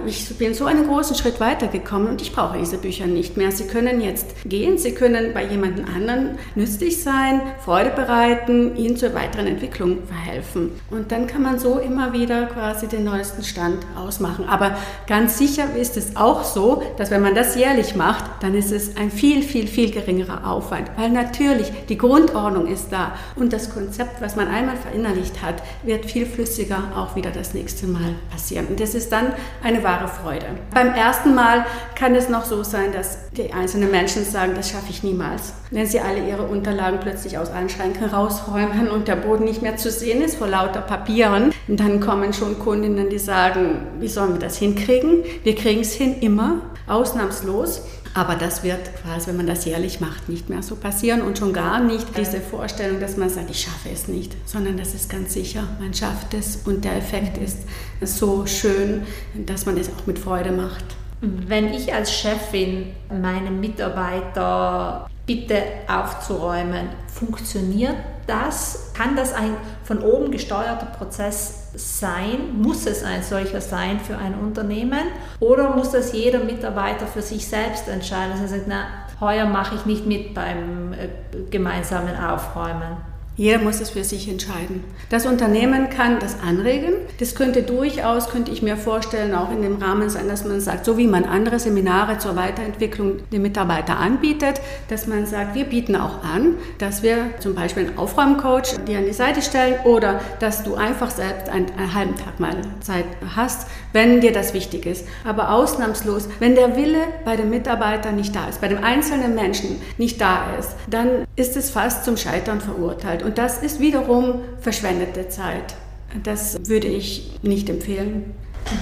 ich 0.08 0.36
bin 0.40 0.56
so 0.56 0.66
einen 0.66 0.88
großen 0.88 1.16
Schritt 1.16 1.40
weitergekommen 1.40 2.08
und 2.08 2.22
ich 2.24 2.34
brauche 2.34 2.58
diese 2.58 2.80
Bücher 2.80 3.06
nicht 3.06 3.38
mehr. 3.38 3.52
Sie 3.52 3.68
können 3.68 4.02
jetzt 4.02 4.26
gehen, 4.46 4.80
Sie 4.80 4.94
können 4.96 5.36
bei 5.36 5.46
jemand 5.46 5.88
anderen 5.88 6.40
nützlich 6.56 7.04
sein, 7.04 7.42
Freude 7.64 7.92
bereiten, 7.92 8.76
Ihnen 8.76 8.98
zur 8.98 9.14
weiteren 9.14 9.46
Entwicklung 9.46 10.00
verhelfen. 10.08 10.72
Und 10.90 11.12
dann 11.12 11.28
kann 11.28 11.44
man 11.44 11.60
so 11.60 11.78
immer 11.78 12.12
wieder 12.12 12.48
quasi 12.48 12.88
den 12.88 13.04
neuesten 13.04 13.44
Stand 13.44 13.86
ausmachen. 13.96 14.46
Aber 14.50 14.76
ganz 15.06 15.38
sicher 15.38 15.76
ist 15.80 15.96
es 15.96 16.16
auch 16.16 16.44
so, 16.44 16.82
dass 16.98 17.12
wenn 17.12 17.22
man 17.22 17.36
das 17.36 17.56
jährlich 17.56 17.96
macht, 17.96 18.24
dann 18.40 18.56
ist 18.56 18.72
es 18.72 18.98
ein 18.98 19.12
viel, 19.12 19.44
viel, 19.44 19.68
viel 19.68 19.92
geringerer 19.92 20.50
Aufwand. 20.50 20.90
Weil 20.98 21.12
natürlich 21.12 21.72
die 21.88 22.00
Grundordnung 22.00 22.63
Ordnung 22.64 22.74
ist 22.74 22.92
da. 22.92 23.14
Und 23.36 23.54
das 23.54 23.74
Konzept, 23.74 24.22
was 24.22 24.36
man 24.36 24.48
einmal 24.48 24.78
verinnerlicht 24.78 25.42
hat, 25.42 25.56
wird 25.84 26.06
viel 26.06 26.26
flüssiger 26.26 26.84
auch 26.96 27.16
wieder 27.16 27.32
das 27.32 27.54
nächste 27.54 27.88
Mal 27.88 28.16
passieren. 28.32 28.68
Und 28.68 28.80
das 28.80 28.96
ist 28.96 29.12
dann 29.12 29.34
eine 29.64 29.84
wahre 29.84 30.08
Freude. 30.08 30.46
Beim 30.74 30.94
ersten 30.94 31.36
Mal 31.36 31.66
kann 31.96 32.16
es 32.16 32.30
noch 32.30 32.46
so 32.46 32.64
sein, 32.64 32.92
dass 32.92 33.30
die 33.32 33.54
einzelnen 33.54 33.92
Menschen 33.92 34.24
sagen, 34.24 34.54
das 34.56 34.70
schaffe 34.70 34.88
ich 34.90 35.04
niemals. 35.04 35.54
Wenn 35.72 35.88
sie 35.88 36.00
alle 36.00 36.28
ihre 36.28 36.44
Unterlagen 36.44 37.00
plötzlich 37.00 37.38
aus 37.38 37.50
allen 37.52 37.70
Schränken 37.70 38.06
rausräumen 38.06 38.90
und 38.90 39.08
der 39.08 39.16
Boden 39.16 39.46
nicht 39.46 39.62
mehr 39.62 39.78
zu 39.78 39.92
sehen 39.92 40.22
ist 40.22 40.38
vor 40.38 40.48
lauter 40.48 40.82
Papieren, 40.82 41.52
dann 41.68 42.00
kommen 42.00 42.34
schon 42.34 42.60
Kundinnen, 42.60 43.10
die 43.10 43.20
sagen, 43.20 43.88
wie 44.00 44.08
sollen 44.08 44.34
wir 44.34 44.40
das 44.40 44.58
hinkriegen? 44.58 45.24
Wir 45.44 45.56
kriegen 45.56 45.82
es 45.82 45.94
hin 45.94 46.16
immer, 46.22 46.62
ausnahmslos. 46.88 47.82
Aber 48.14 48.36
das 48.36 48.64
wird 48.64 48.96
quasi, 49.02 49.28
wenn 49.28 49.38
man 49.38 49.48
das 49.48 49.66
jährlich 49.66 50.00
macht, 50.00 50.30
nicht 50.30 50.50
mehr 50.50 50.62
so 50.62 50.76
passieren 50.76 51.22
und 51.22 51.38
schon 51.38 51.52
gar 51.52 51.80
nicht 51.80 52.16
diese 52.18 52.40
Vorstellung, 52.40 53.00
dass 53.00 53.18
man 53.18 53.30
sagt, 53.30 53.50
ich 53.50 53.62
schaffe 53.62 53.90
es 53.92 54.08
nicht, 54.08 54.36
sondern 54.46 54.78
das 54.78 54.94
ist 54.94 55.10
ganz 55.10 55.34
sicher, 55.34 55.64
man 55.80 55.94
schafft 55.94 56.34
es 56.34 56.58
und 56.66 56.86
der 56.86 56.98
Effekt 56.98 57.38
ist 57.38 57.60
so 58.02 58.46
schön, 58.46 59.04
dass 59.46 59.66
man 59.66 59.78
es 59.78 59.90
auch 59.90 60.06
mit 60.06 60.20
Freude 60.20 60.52
macht. 60.52 60.86
Wenn 61.22 61.74
ich 61.74 61.94
als 61.94 62.14
Chefin 62.14 62.92
meinem 63.10 63.60
Mitarbeiter 63.60 65.08
Bitte 65.26 65.64
aufzuräumen. 65.88 66.90
Funktioniert 67.08 67.96
das? 68.28 68.92
Kann 68.94 69.16
das 69.16 69.34
ein 69.34 69.56
von 69.84 70.02
oben 70.02 70.32
gesteuerter 70.32 70.86
Prozess 70.86 71.70
sein? 71.76 72.62
Muss 72.62 72.86
es 72.86 73.04
ein 73.04 73.24
solcher 73.24 73.62
sein 73.62 74.00
für 74.00 74.18
ein 74.18 74.36
Unternehmen? 74.36 75.08
Oder 75.40 75.76
muss 75.76 75.92
das 75.92 76.14
jeder 76.14 76.40
Mitarbeiter 76.40 77.08
für 77.08 77.22
sich 77.22 77.48
selbst 77.48 77.88
entscheiden? 77.88 78.34
Dass 78.40 78.52
sagt, 78.52 78.66
na, 78.68 78.86
heuer 79.20 79.46
mache 79.46 79.76
ich 79.76 79.86
nicht 79.86 80.06
mit 80.06 80.34
beim 80.34 80.94
äh, 80.94 81.10
gemeinsamen 81.50 82.16
Aufräumen. 82.16 83.13
Jeder 83.36 83.58
muss 83.58 83.82
es 83.82 83.90
für 83.90 84.04
sich 84.04 84.30
entscheiden. 84.30 84.84
Das 85.10 85.26
Unternehmen 85.26 85.90
kann 85.90 86.20
das 86.20 86.40
anregen. 86.40 86.94
Das 87.20 87.34
könnte 87.34 87.64
durchaus, 87.64 88.30
könnte 88.30 88.52
ich 88.52 88.62
mir 88.62 88.78
vorstellen, 88.78 89.34
auch 89.34 89.52
in 89.52 89.64
dem 89.64 89.78
Rahmen 89.78 90.12
sein, 90.12 90.28
dass 90.28 90.46
man 90.46 90.62
sagt, 90.62 90.86
so 90.86 91.00
wie 91.00 91.08
man 91.08 91.26
andere 91.26 91.58
Seminare 91.58 92.20
zur 92.20 92.36
Weiterentwicklung 92.36 93.18
der 93.32 93.40
Mitarbeiter 93.40 93.98
anbietet, 93.98 94.62
dass 94.88 95.08
man 95.08 95.26
sagt, 95.26 95.56
wir 95.56 95.64
bieten 95.64 95.96
auch 95.96 96.24
an, 96.24 96.58
dass 96.78 97.02
wir 97.02 97.32
zum 97.40 97.56
Beispiel 97.56 97.88
einen 97.88 97.98
Aufräumcoach 97.98 98.78
dir 98.88 99.00
an 99.00 99.06
die 99.06 99.14
Seite 99.14 99.42
stellen 99.42 99.78
oder 99.84 100.22
dass 100.40 100.64
du 100.64 100.76
einfach 100.76 101.10
selbst 101.10 101.50
einen, 101.50 101.72
einen 101.72 101.94
halben 101.94 102.16
Tag 102.16 102.40
mal 102.40 102.56
Zeit 102.82 103.06
hast, 103.36 103.68
wenn 103.94 104.22
dir 104.22 104.32
das 104.32 104.54
wichtig 104.54 104.86
ist. 104.86 105.08
Aber 105.24 105.52
ausnahmslos, 105.52 106.30
wenn 106.38 106.54
der 106.54 106.76
Wille 106.76 107.00
bei 107.26 107.36
dem 107.36 107.50
Mitarbeiter 107.50 108.12
nicht 108.12 108.36
da 108.36 108.48
ist, 108.48 108.62
bei 108.62 108.68
dem 108.68 108.84
einzelnen 108.84 109.34
Menschen 109.34 109.82
nicht 109.98 110.22
da 110.22 110.56
ist, 110.60 110.76
dann 110.88 111.26
ist 111.36 111.58
es 111.58 111.72
fast 111.72 112.06
zum 112.06 112.16
Scheitern 112.16 112.62
verurteilt. 112.62 113.23
Und 113.24 113.38
das 113.38 113.62
ist 113.62 113.80
wiederum 113.80 114.42
verschwendete 114.60 115.30
Zeit. 115.30 115.76
Das 116.24 116.68
würde 116.68 116.88
ich 116.88 117.40
nicht 117.42 117.70
empfehlen. 117.70 118.36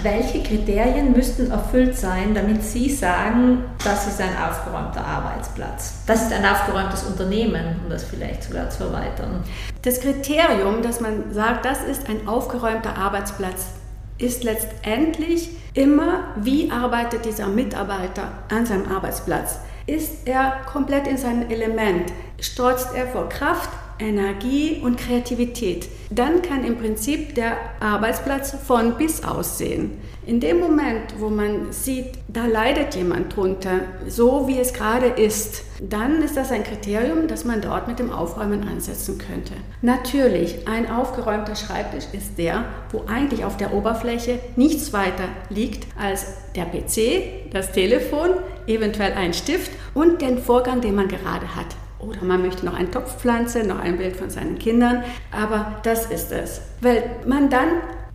Welche 0.04 0.44
Kriterien 0.44 1.12
müssten 1.12 1.50
erfüllt 1.50 1.98
sein, 1.98 2.36
damit 2.36 2.64
Sie 2.64 2.90
sagen, 2.90 3.64
das 3.84 4.08
ist 4.08 4.22
ein 4.22 4.38
aufgeräumter 4.38 5.04
Arbeitsplatz? 5.04 6.04
Das 6.06 6.24
ist 6.24 6.34
ein 6.34 6.46
aufgeräumtes 6.46 7.04
Unternehmen, 7.04 7.78
um 7.84 7.90
das 7.90 8.04
vielleicht 8.04 8.44
sogar 8.44 8.70
zu 8.70 8.84
erweitern. 8.84 9.44
Das 9.82 10.00
Kriterium, 10.00 10.84
dass 10.84 11.02
man 11.02 11.34
sagt, 11.34 11.66
das 11.66 11.84
ist 11.84 12.08
ein 12.10 12.28
aufgeräumter 12.28 12.96
Arbeitsplatz, 12.96 13.66
ist 14.20 14.44
letztendlich 14.44 15.50
immer, 15.74 16.26
wie 16.36 16.70
arbeitet 16.70 17.26
dieser 17.26 17.48
Mitarbeiter 17.48 18.24
an 18.50 18.66
seinem 18.66 18.92
Arbeitsplatz? 18.92 19.60
Ist 19.88 20.28
er 20.28 20.58
komplett 20.72 21.08
in 21.08 21.18
seinem 21.18 21.50
Element? 21.50 22.14
Strotzt 22.40 22.90
er 22.96 23.08
vor 23.08 23.30
Kraft? 23.30 23.70
Energie 24.02 24.82
und 24.84 24.98
Kreativität. 24.98 25.88
Dann 26.10 26.42
kann 26.42 26.66
im 26.66 26.78
Prinzip 26.78 27.36
der 27.36 27.58
Arbeitsplatz 27.80 28.56
von 28.68 28.98
bis 28.98 29.24
aussehen. 29.24 29.92
In 30.26 30.40
dem 30.40 30.60
Moment, 30.60 31.16
wo 31.18 31.30
man 31.30 31.72
sieht, 31.72 32.12
da 32.28 32.46
leidet 32.46 32.96
jemand 32.96 33.36
drunter, 33.36 33.82
so 34.08 34.48
wie 34.48 34.60
es 34.60 34.74
gerade 34.74 35.08
ist, 35.08 35.64
dann 35.82 36.22
ist 36.22 36.38
das 36.38 36.52
ein 36.52 36.64
Kriterium, 36.64 37.28
dass 37.28 37.44
man 37.44 37.60
dort 37.60 37.88
mit 37.88 37.98
dem 37.98 38.12
Aufräumen 38.12 38.68
ansetzen 38.68 39.18
könnte. 39.18 39.54
Natürlich, 39.82 40.68
ein 40.68 40.92
aufgeräumter 40.92 41.56
Schreibtisch 41.56 42.06
ist 42.14 42.38
der, 42.38 42.66
wo 42.92 43.06
eigentlich 43.08 43.46
auf 43.46 43.58
der 43.58 43.74
Oberfläche 43.74 44.40
nichts 44.56 44.94
weiter 44.94 45.28
liegt 45.50 45.88
als 46.00 46.28
der 46.56 46.66
PC, 46.66 47.52
das 47.52 47.72
Telefon, 47.72 48.30
eventuell 48.68 49.14
ein 49.14 49.34
Stift 49.34 49.72
und 49.96 50.22
den 50.22 50.38
Vorgang, 50.38 50.82
den 50.82 50.96
man 50.96 51.08
gerade 51.08 51.56
hat. 51.56 51.76
Oder 52.02 52.24
man 52.24 52.42
möchte 52.42 52.66
noch 52.66 52.74
einen 52.74 52.92
Topf 52.92 53.18
pflanzen, 53.18 53.68
noch 53.68 53.80
ein 53.80 53.98
Bild 53.98 54.16
von 54.16 54.30
seinen 54.30 54.58
Kindern. 54.58 55.04
Aber 55.32 55.80
das 55.84 56.06
ist 56.08 56.32
es. 56.32 56.62
Weil 56.82 57.04
man 57.26 57.50
dann 57.50 57.70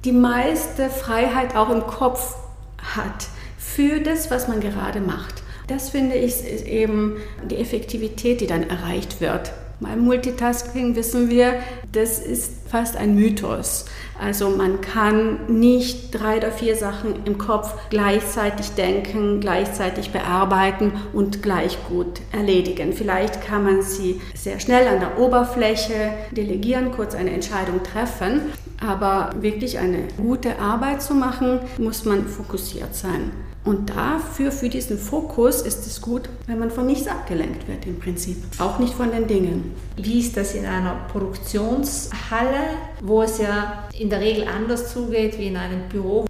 die 0.04 0.12
meiste 0.12 0.90
Freiheit 0.90 1.56
auch 1.56 1.70
im 1.70 1.86
Kopf 1.86 2.36
hat 2.78 3.28
für 3.58 4.00
das, 4.00 4.30
was 4.30 4.48
man 4.48 4.60
gerade 4.60 5.00
macht. 5.00 5.42
Das 5.66 5.90
finde 5.90 6.14
ich 6.14 6.44
ist 6.44 6.66
eben 6.66 7.16
die 7.50 7.56
Effektivität, 7.56 8.40
die 8.40 8.46
dann 8.46 8.68
erreicht 8.68 9.20
wird. 9.20 9.52
Beim 9.80 10.00
Multitasking 10.00 10.96
wissen 10.96 11.28
wir, 11.28 11.60
das 11.92 12.18
ist 12.18 12.68
fast 12.70 12.96
ein 12.96 13.14
Mythos. 13.14 13.84
Also 14.20 14.50
man 14.50 14.80
kann 14.80 15.38
nicht 15.48 16.12
drei 16.12 16.38
oder 16.38 16.50
vier 16.50 16.76
Sachen 16.76 17.24
im 17.24 17.38
Kopf 17.38 17.74
gleichzeitig 17.90 18.70
denken, 18.70 19.40
gleichzeitig 19.40 20.10
bearbeiten 20.10 20.92
und 21.12 21.42
gleich 21.42 21.78
gut 21.88 22.20
erledigen. 22.32 22.92
Vielleicht 22.92 23.42
kann 23.42 23.64
man 23.64 23.82
sie 23.82 24.20
sehr 24.34 24.60
schnell 24.60 24.88
an 24.88 25.00
der 25.00 25.18
Oberfläche 25.18 26.12
delegieren, 26.30 26.92
kurz 26.92 27.14
eine 27.14 27.30
Entscheidung 27.30 27.82
treffen, 27.82 28.52
aber 28.80 29.30
wirklich 29.40 29.78
eine 29.78 30.04
gute 30.16 30.58
Arbeit 30.58 31.02
zu 31.02 31.14
machen, 31.14 31.60
muss 31.78 32.04
man 32.04 32.26
fokussiert 32.26 32.94
sein. 32.94 33.30
Und 33.66 33.90
dafür, 33.90 34.52
für 34.52 34.68
diesen 34.68 34.96
Fokus, 34.96 35.60
ist 35.60 35.88
es 35.88 36.00
gut, 36.00 36.28
wenn 36.46 36.60
man 36.60 36.70
von 36.70 36.86
nichts 36.86 37.08
abgelenkt 37.08 37.66
wird 37.66 37.84
im 37.84 37.98
Prinzip. 37.98 38.36
Auch 38.60 38.78
nicht 38.78 38.94
von 38.94 39.10
den 39.10 39.26
Dingen. 39.26 39.74
Wie 39.96 40.20
ist 40.20 40.36
das 40.36 40.54
in 40.54 40.64
einer 40.64 40.94
Produktionshalle, 41.10 42.60
wo 43.02 43.22
es 43.22 43.38
ja 43.38 43.88
in 43.98 44.08
der 44.08 44.20
Regel 44.20 44.46
anders 44.46 44.92
zugeht 44.92 45.36
wie 45.40 45.48
in 45.48 45.56
einem 45.56 45.80
Büro? 45.88 46.26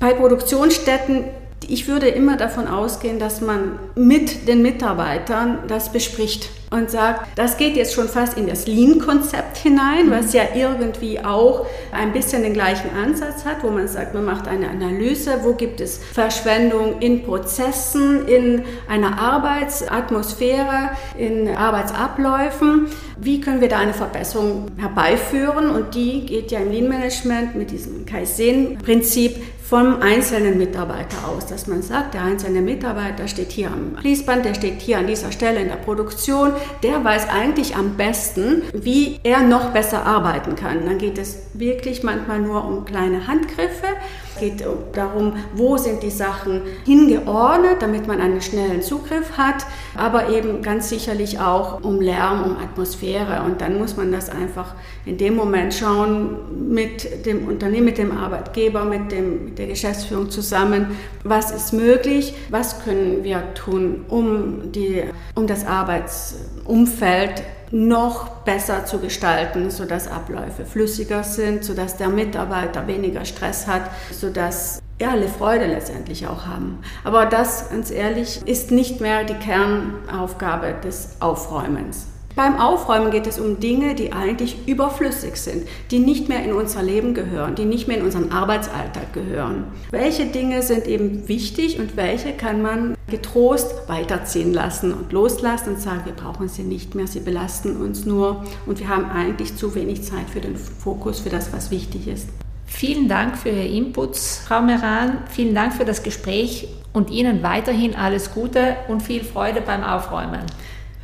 Bei 0.00 0.14
Produktionsstätten 0.14 1.24
ich 1.70 1.88
würde 1.88 2.08
immer 2.08 2.36
davon 2.36 2.66
ausgehen, 2.66 3.18
dass 3.18 3.40
man 3.40 3.78
mit 3.94 4.48
den 4.48 4.62
Mitarbeitern 4.62 5.58
das 5.68 5.92
bespricht 5.92 6.50
und 6.72 6.90
sagt, 6.90 7.38
das 7.38 7.58
geht 7.58 7.76
jetzt 7.76 7.92
schon 7.92 8.08
fast 8.08 8.38
in 8.38 8.46
das 8.46 8.66
Lean-Konzept 8.66 9.58
hinein, 9.58 10.10
was 10.10 10.32
ja 10.32 10.42
irgendwie 10.54 11.20
auch 11.22 11.66
ein 11.92 12.12
bisschen 12.12 12.42
den 12.42 12.54
gleichen 12.54 12.90
Ansatz 12.96 13.44
hat, 13.44 13.62
wo 13.62 13.68
man 13.68 13.86
sagt, 13.88 14.14
man 14.14 14.24
macht 14.24 14.48
eine 14.48 14.70
Analyse, 14.70 15.40
wo 15.42 15.52
gibt 15.52 15.80
es 15.80 15.98
Verschwendung 15.98 17.00
in 17.00 17.24
Prozessen, 17.24 18.26
in 18.26 18.62
einer 18.88 19.18
Arbeitsatmosphäre, 19.18 20.90
in 21.18 21.54
Arbeitsabläufen. 21.54 22.86
Wie 23.18 23.40
können 23.40 23.60
wir 23.60 23.68
da 23.68 23.78
eine 23.78 23.92
Verbesserung 23.92 24.66
herbeiführen? 24.78 25.70
Und 25.70 25.94
die 25.94 26.24
geht 26.24 26.50
ja 26.50 26.60
im 26.60 26.72
Lean-Management 26.72 27.54
mit 27.54 27.70
diesem 27.70 28.06
Kaizen-Prinzip 28.06 29.36
vom 29.72 30.02
einzelnen 30.02 30.58
Mitarbeiter 30.58 31.16
aus, 31.26 31.46
dass 31.46 31.66
man 31.66 31.80
sagt, 31.80 32.12
der 32.12 32.24
einzelne 32.24 32.60
Mitarbeiter 32.60 33.26
steht 33.26 33.52
hier 33.52 33.68
am 33.68 33.96
Fließband, 33.98 34.44
der 34.44 34.52
steht 34.52 34.82
hier 34.82 34.98
an 34.98 35.06
dieser 35.06 35.32
Stelle 35.32 35.60
in 35.62 35.68
der 35.68 35.76
Produktion, 35.76 36.52
der 36.82 37.02
weiß 37.02 37.30
eigentlich 37.30 37.74
am 37.74 37.96
besten, 37.96 38.64
wie 38.74 39.18
er 39.22 39.40
noch 39.40 39.70
besser 39.70 40.04
arbeiten 40.04 40.56
kann. 40.56 40.84
Dann 40.84 40.98
geht 40.98 41.16
es 41.16 41.38
wirklich 41.54 42.02
manchmal 42.02 42.40
nur 42.40 42.66
um 42.66 42.84
kleine 42.84 43.26
Handgriffe. 43.26 43.86
Es 44.34 44.40
geht 44.40 44.64
darum, 44.92 45.36
wo 45.54 45.78
sind 45.78 46.02
die 46.02 46.10
Sachen 46.10 46.62
hingeordnet, 46.84 47.80
damit 47.80 48.06
man 48.06 48.20
einen 48.20 48.42
schnellen 48.42 48.82
Zugriff 48.82 49.38
hat, 49.38 49.66
aber 49.96 50.30
eben 50.30 50.62
ganz 50.62 50.88
sicherlich 50.90 51.38
auch 51.38 51.82
um 51.82 52.00
Lärm, 52.00 52.44
um 52.44 52.56
Atmosphäre. 52.58 53.42
Und 53.46 53.62
dann 53.62 53.78
muss 53.78 53.96
man 53.96 54.12
das 54.12 54.28
einfach 54.28 54.74
in 55.04 55.18
dem 55.18 55.34
Moment 55.36 55.74
schauen 55.74 56.70
mit 56.70 57.26
dem 57.26 57.46
Unternehmen, 57.46 57.86
mit 57.86 57.98
dem 57.98 58.16
Arbeitgeber, 58.16 58.84
mit, 58.84 59.12
dem, 59.12 59.44
mit 59.46 59.58
der 59.62 59.68
Geschäftsführung 59.68 60.28
zusammen, 60.28 60.96
was 61.22 61.52
ist 61.52 61.72
möglich, 61.72 62.34
was 62.50 62.82
können 62.82 63.22
wir 63.22 63.54
tun, 63.54 64.04
um, 64.08 64.72
die, 64.72 65.04
um 65.36 65.46
das 65.46 65.64
Arbeitsumfeld 65.64 67.44
noch 67.70 68.28
besser 68.44 68.84
zu 68.84 68.98
gestalten, 68.98 69.70
sodass 69.70 70.08
Abläufe 70.08 70.64
flüssiger 70.64 71.22
sind, 71.22 71.64
sodass 71.64 71.96
der 71.96 72.08
Mitarbeiter 72.08 72.88
weniger 72.88 73.24
Stress 73.24 73.68
hat, 73.68 73.82
sodass 74.10 74.82
alle 75.00 75.28
Freude 75.28 75.66
letztendlich 75.66 76.26
auch 76.26 76.46
haben. 76.46 76.78
Aber 77.04 77.26
das, 77.26 77.70
ganz 77.70 77.92
ehrlich, 77.92 78.40
ist 78.44 78.72
nicht 78.72 79.00
mehr 79.00 79.24
die 79.24 79.34
Kernaufgabe 79.34 80.74
des 80.82 81.16
Aufräumens. 81.20 82.11
Beim 82.34 82.58
Aufräumen 82.58 83.10
geht 83.10 83.26
es 83.26 83.38
um 83.38 83.60
Dinge, 83.60 83.94
die 83.94 84.12
eigentlich 84.12 84.56
überflüssig 84.66 85.36
sind, 85.36 85.66
die 85.90 85.98
nicht 85.98 86.28
mehr 86.28 86.42
in 86.42 86.52
unser 86.52 86.82
Leben 86.82 87.12
gehören, 87.12 87.54
die 87.54 87.66
nicht 87.66 87.88
mehr 87.88 87.98
in 87.98 88.04
unseren 88.04 88.32
Arbeitsalltag 88.32 89.12
gehören. 89.12 89.64
Welche 89.90 90.26
Dinge 90.26 90.62
sind 90.62 90.86
eben 90.86 91.28
wichtig 91.28 91.78
und 91.78 91.96
welche 91.96 92.32
kann 92.32 92.62
man 92.62 92.96
getrost 93.08 93.86
weiterziehen 93.86 94.54
lassen 94.54 94.94
und 94.94 95.12
loslassen 95.12 95.74
und 95.74 95.80
sagen, 95.80 96.02
wir 96.04 96.14
brauchen 96.14 96.48
sie 96.48 96.62
nicht 96.62 96.94
mehr, 96.94 97.06
sie 97.06 97.20
belasten 97.20 97.76
uns 97.76 98.06
nur 98.06 98.44
und 98.64 98.80
wir 98.80 98.88
haben 98.88 99.10
eigentlich 99.10 99.56
zu 99.56 99.74
wenig 99.74 100.02
Zeit 100.02 100.30
für 100.32 100.40
den 100.40 100.56
Fokus, 100.56 101.20
für 101.20 101.30
das, 101.30 101.52
was 101.52 101.70
wichtig 101.70 102.08
ist. 102.08 102.28
Vielen 102.64 103.06
Dank 103.08 103.36
für 103.36 103.50
Ihre 103.50 103.66
Inputs, 103.66 104.42
Frau 104.46 104.62
Meran. 104.62 105.18
Vielen 105.28 105.54
Dank 105.54 105.74
für 105.74 105.84
das 105.84 106.02
Gespräch 106.02 106.68
und 106.94 107.10
Ihnen 107.10 107.42
weiterhin 107.42 107.94
alles 107.94 108.32
Gute 108.32 108.76
und 108.88 109.02
viel 109.02 109.22
Freude 109.22 109.60
beim 109.60 109.84
Aufräumen. 109.84 110.40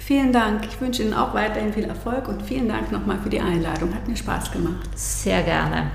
Vielen 0.09 0.33
Dank. 0.33 0.67
Ich 0.67 0.81
wünsche 0.81 1.03
Ihnen 1.03 1.13
auch 1.13 1.35
weiterhin 1.35 1.71
viel 1.71 1.85
Erfolg 1.85 2.29
und 2.29 2.41
vielen 2.41 2.67
Dank 2.67 2.91
nochmal 2.91 3.19
für 3.23 3.29
die 3.29 3.43
Einladung. 3.43 3.95
Hat 3.95 4.09
mir 4.09 4.17
Spaß 4.17 4.51
gemacht. 4.51 4.89
Sehr 4.95 5.43
gerne. 5.43 5.91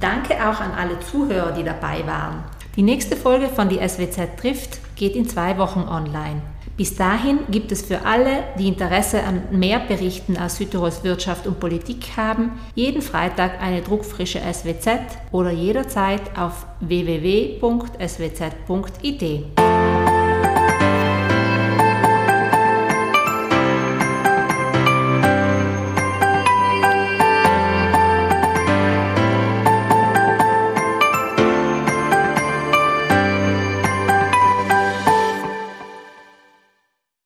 Danke 0.00 0.34
auch 0.34 0.58
an 0.60 0.72
alle 0.76 0.98
Zuhörer, 0.98 1.52
die 1.52 1.62
dabei 1.62 2.04
waren. 2.04 2.42
Die 2.74 2.82
nächste 2.82 3.14
Folge 3.14 3.46
von 3.46 3.68
Die 3.68 3.78
SWZ 3.78 4.36
trifft 4.36 4.80
geht 4.96 5.14
in 5.14 5.28
zwei 5.28 5.58
Wochen 5.58 5.82
online. 5.88 6.42
Bis 6.76 6.96
dahin 6.96 7.38
gibt 7.52 7.70
es 7.70 7.82
für 7.82 8.04
alle, 8.04 8.42
die 8.58 8.66
Interesse 8.66 9.22
an 9.22 9.42
mehr 9.52 9.78
Berichten 9.78 10.36
aus 10.36 10.56
Südtirols 10.56 11.04
Wirtschaft 11.04 11.46
und 11.46 11.60
Politik 11.60 12.16
haben, 12.16 12.58
jeden 12.74 13.00
Freitag 13.00 13.62
eine 13.62 13.82
druckfrische 13.82 14.40
SWZ 14.40 14.88
oder 15.30 15.52
jederzeit 15.52 16.36
auf 16.36 16.66
www.swz.it. 16.80 17.62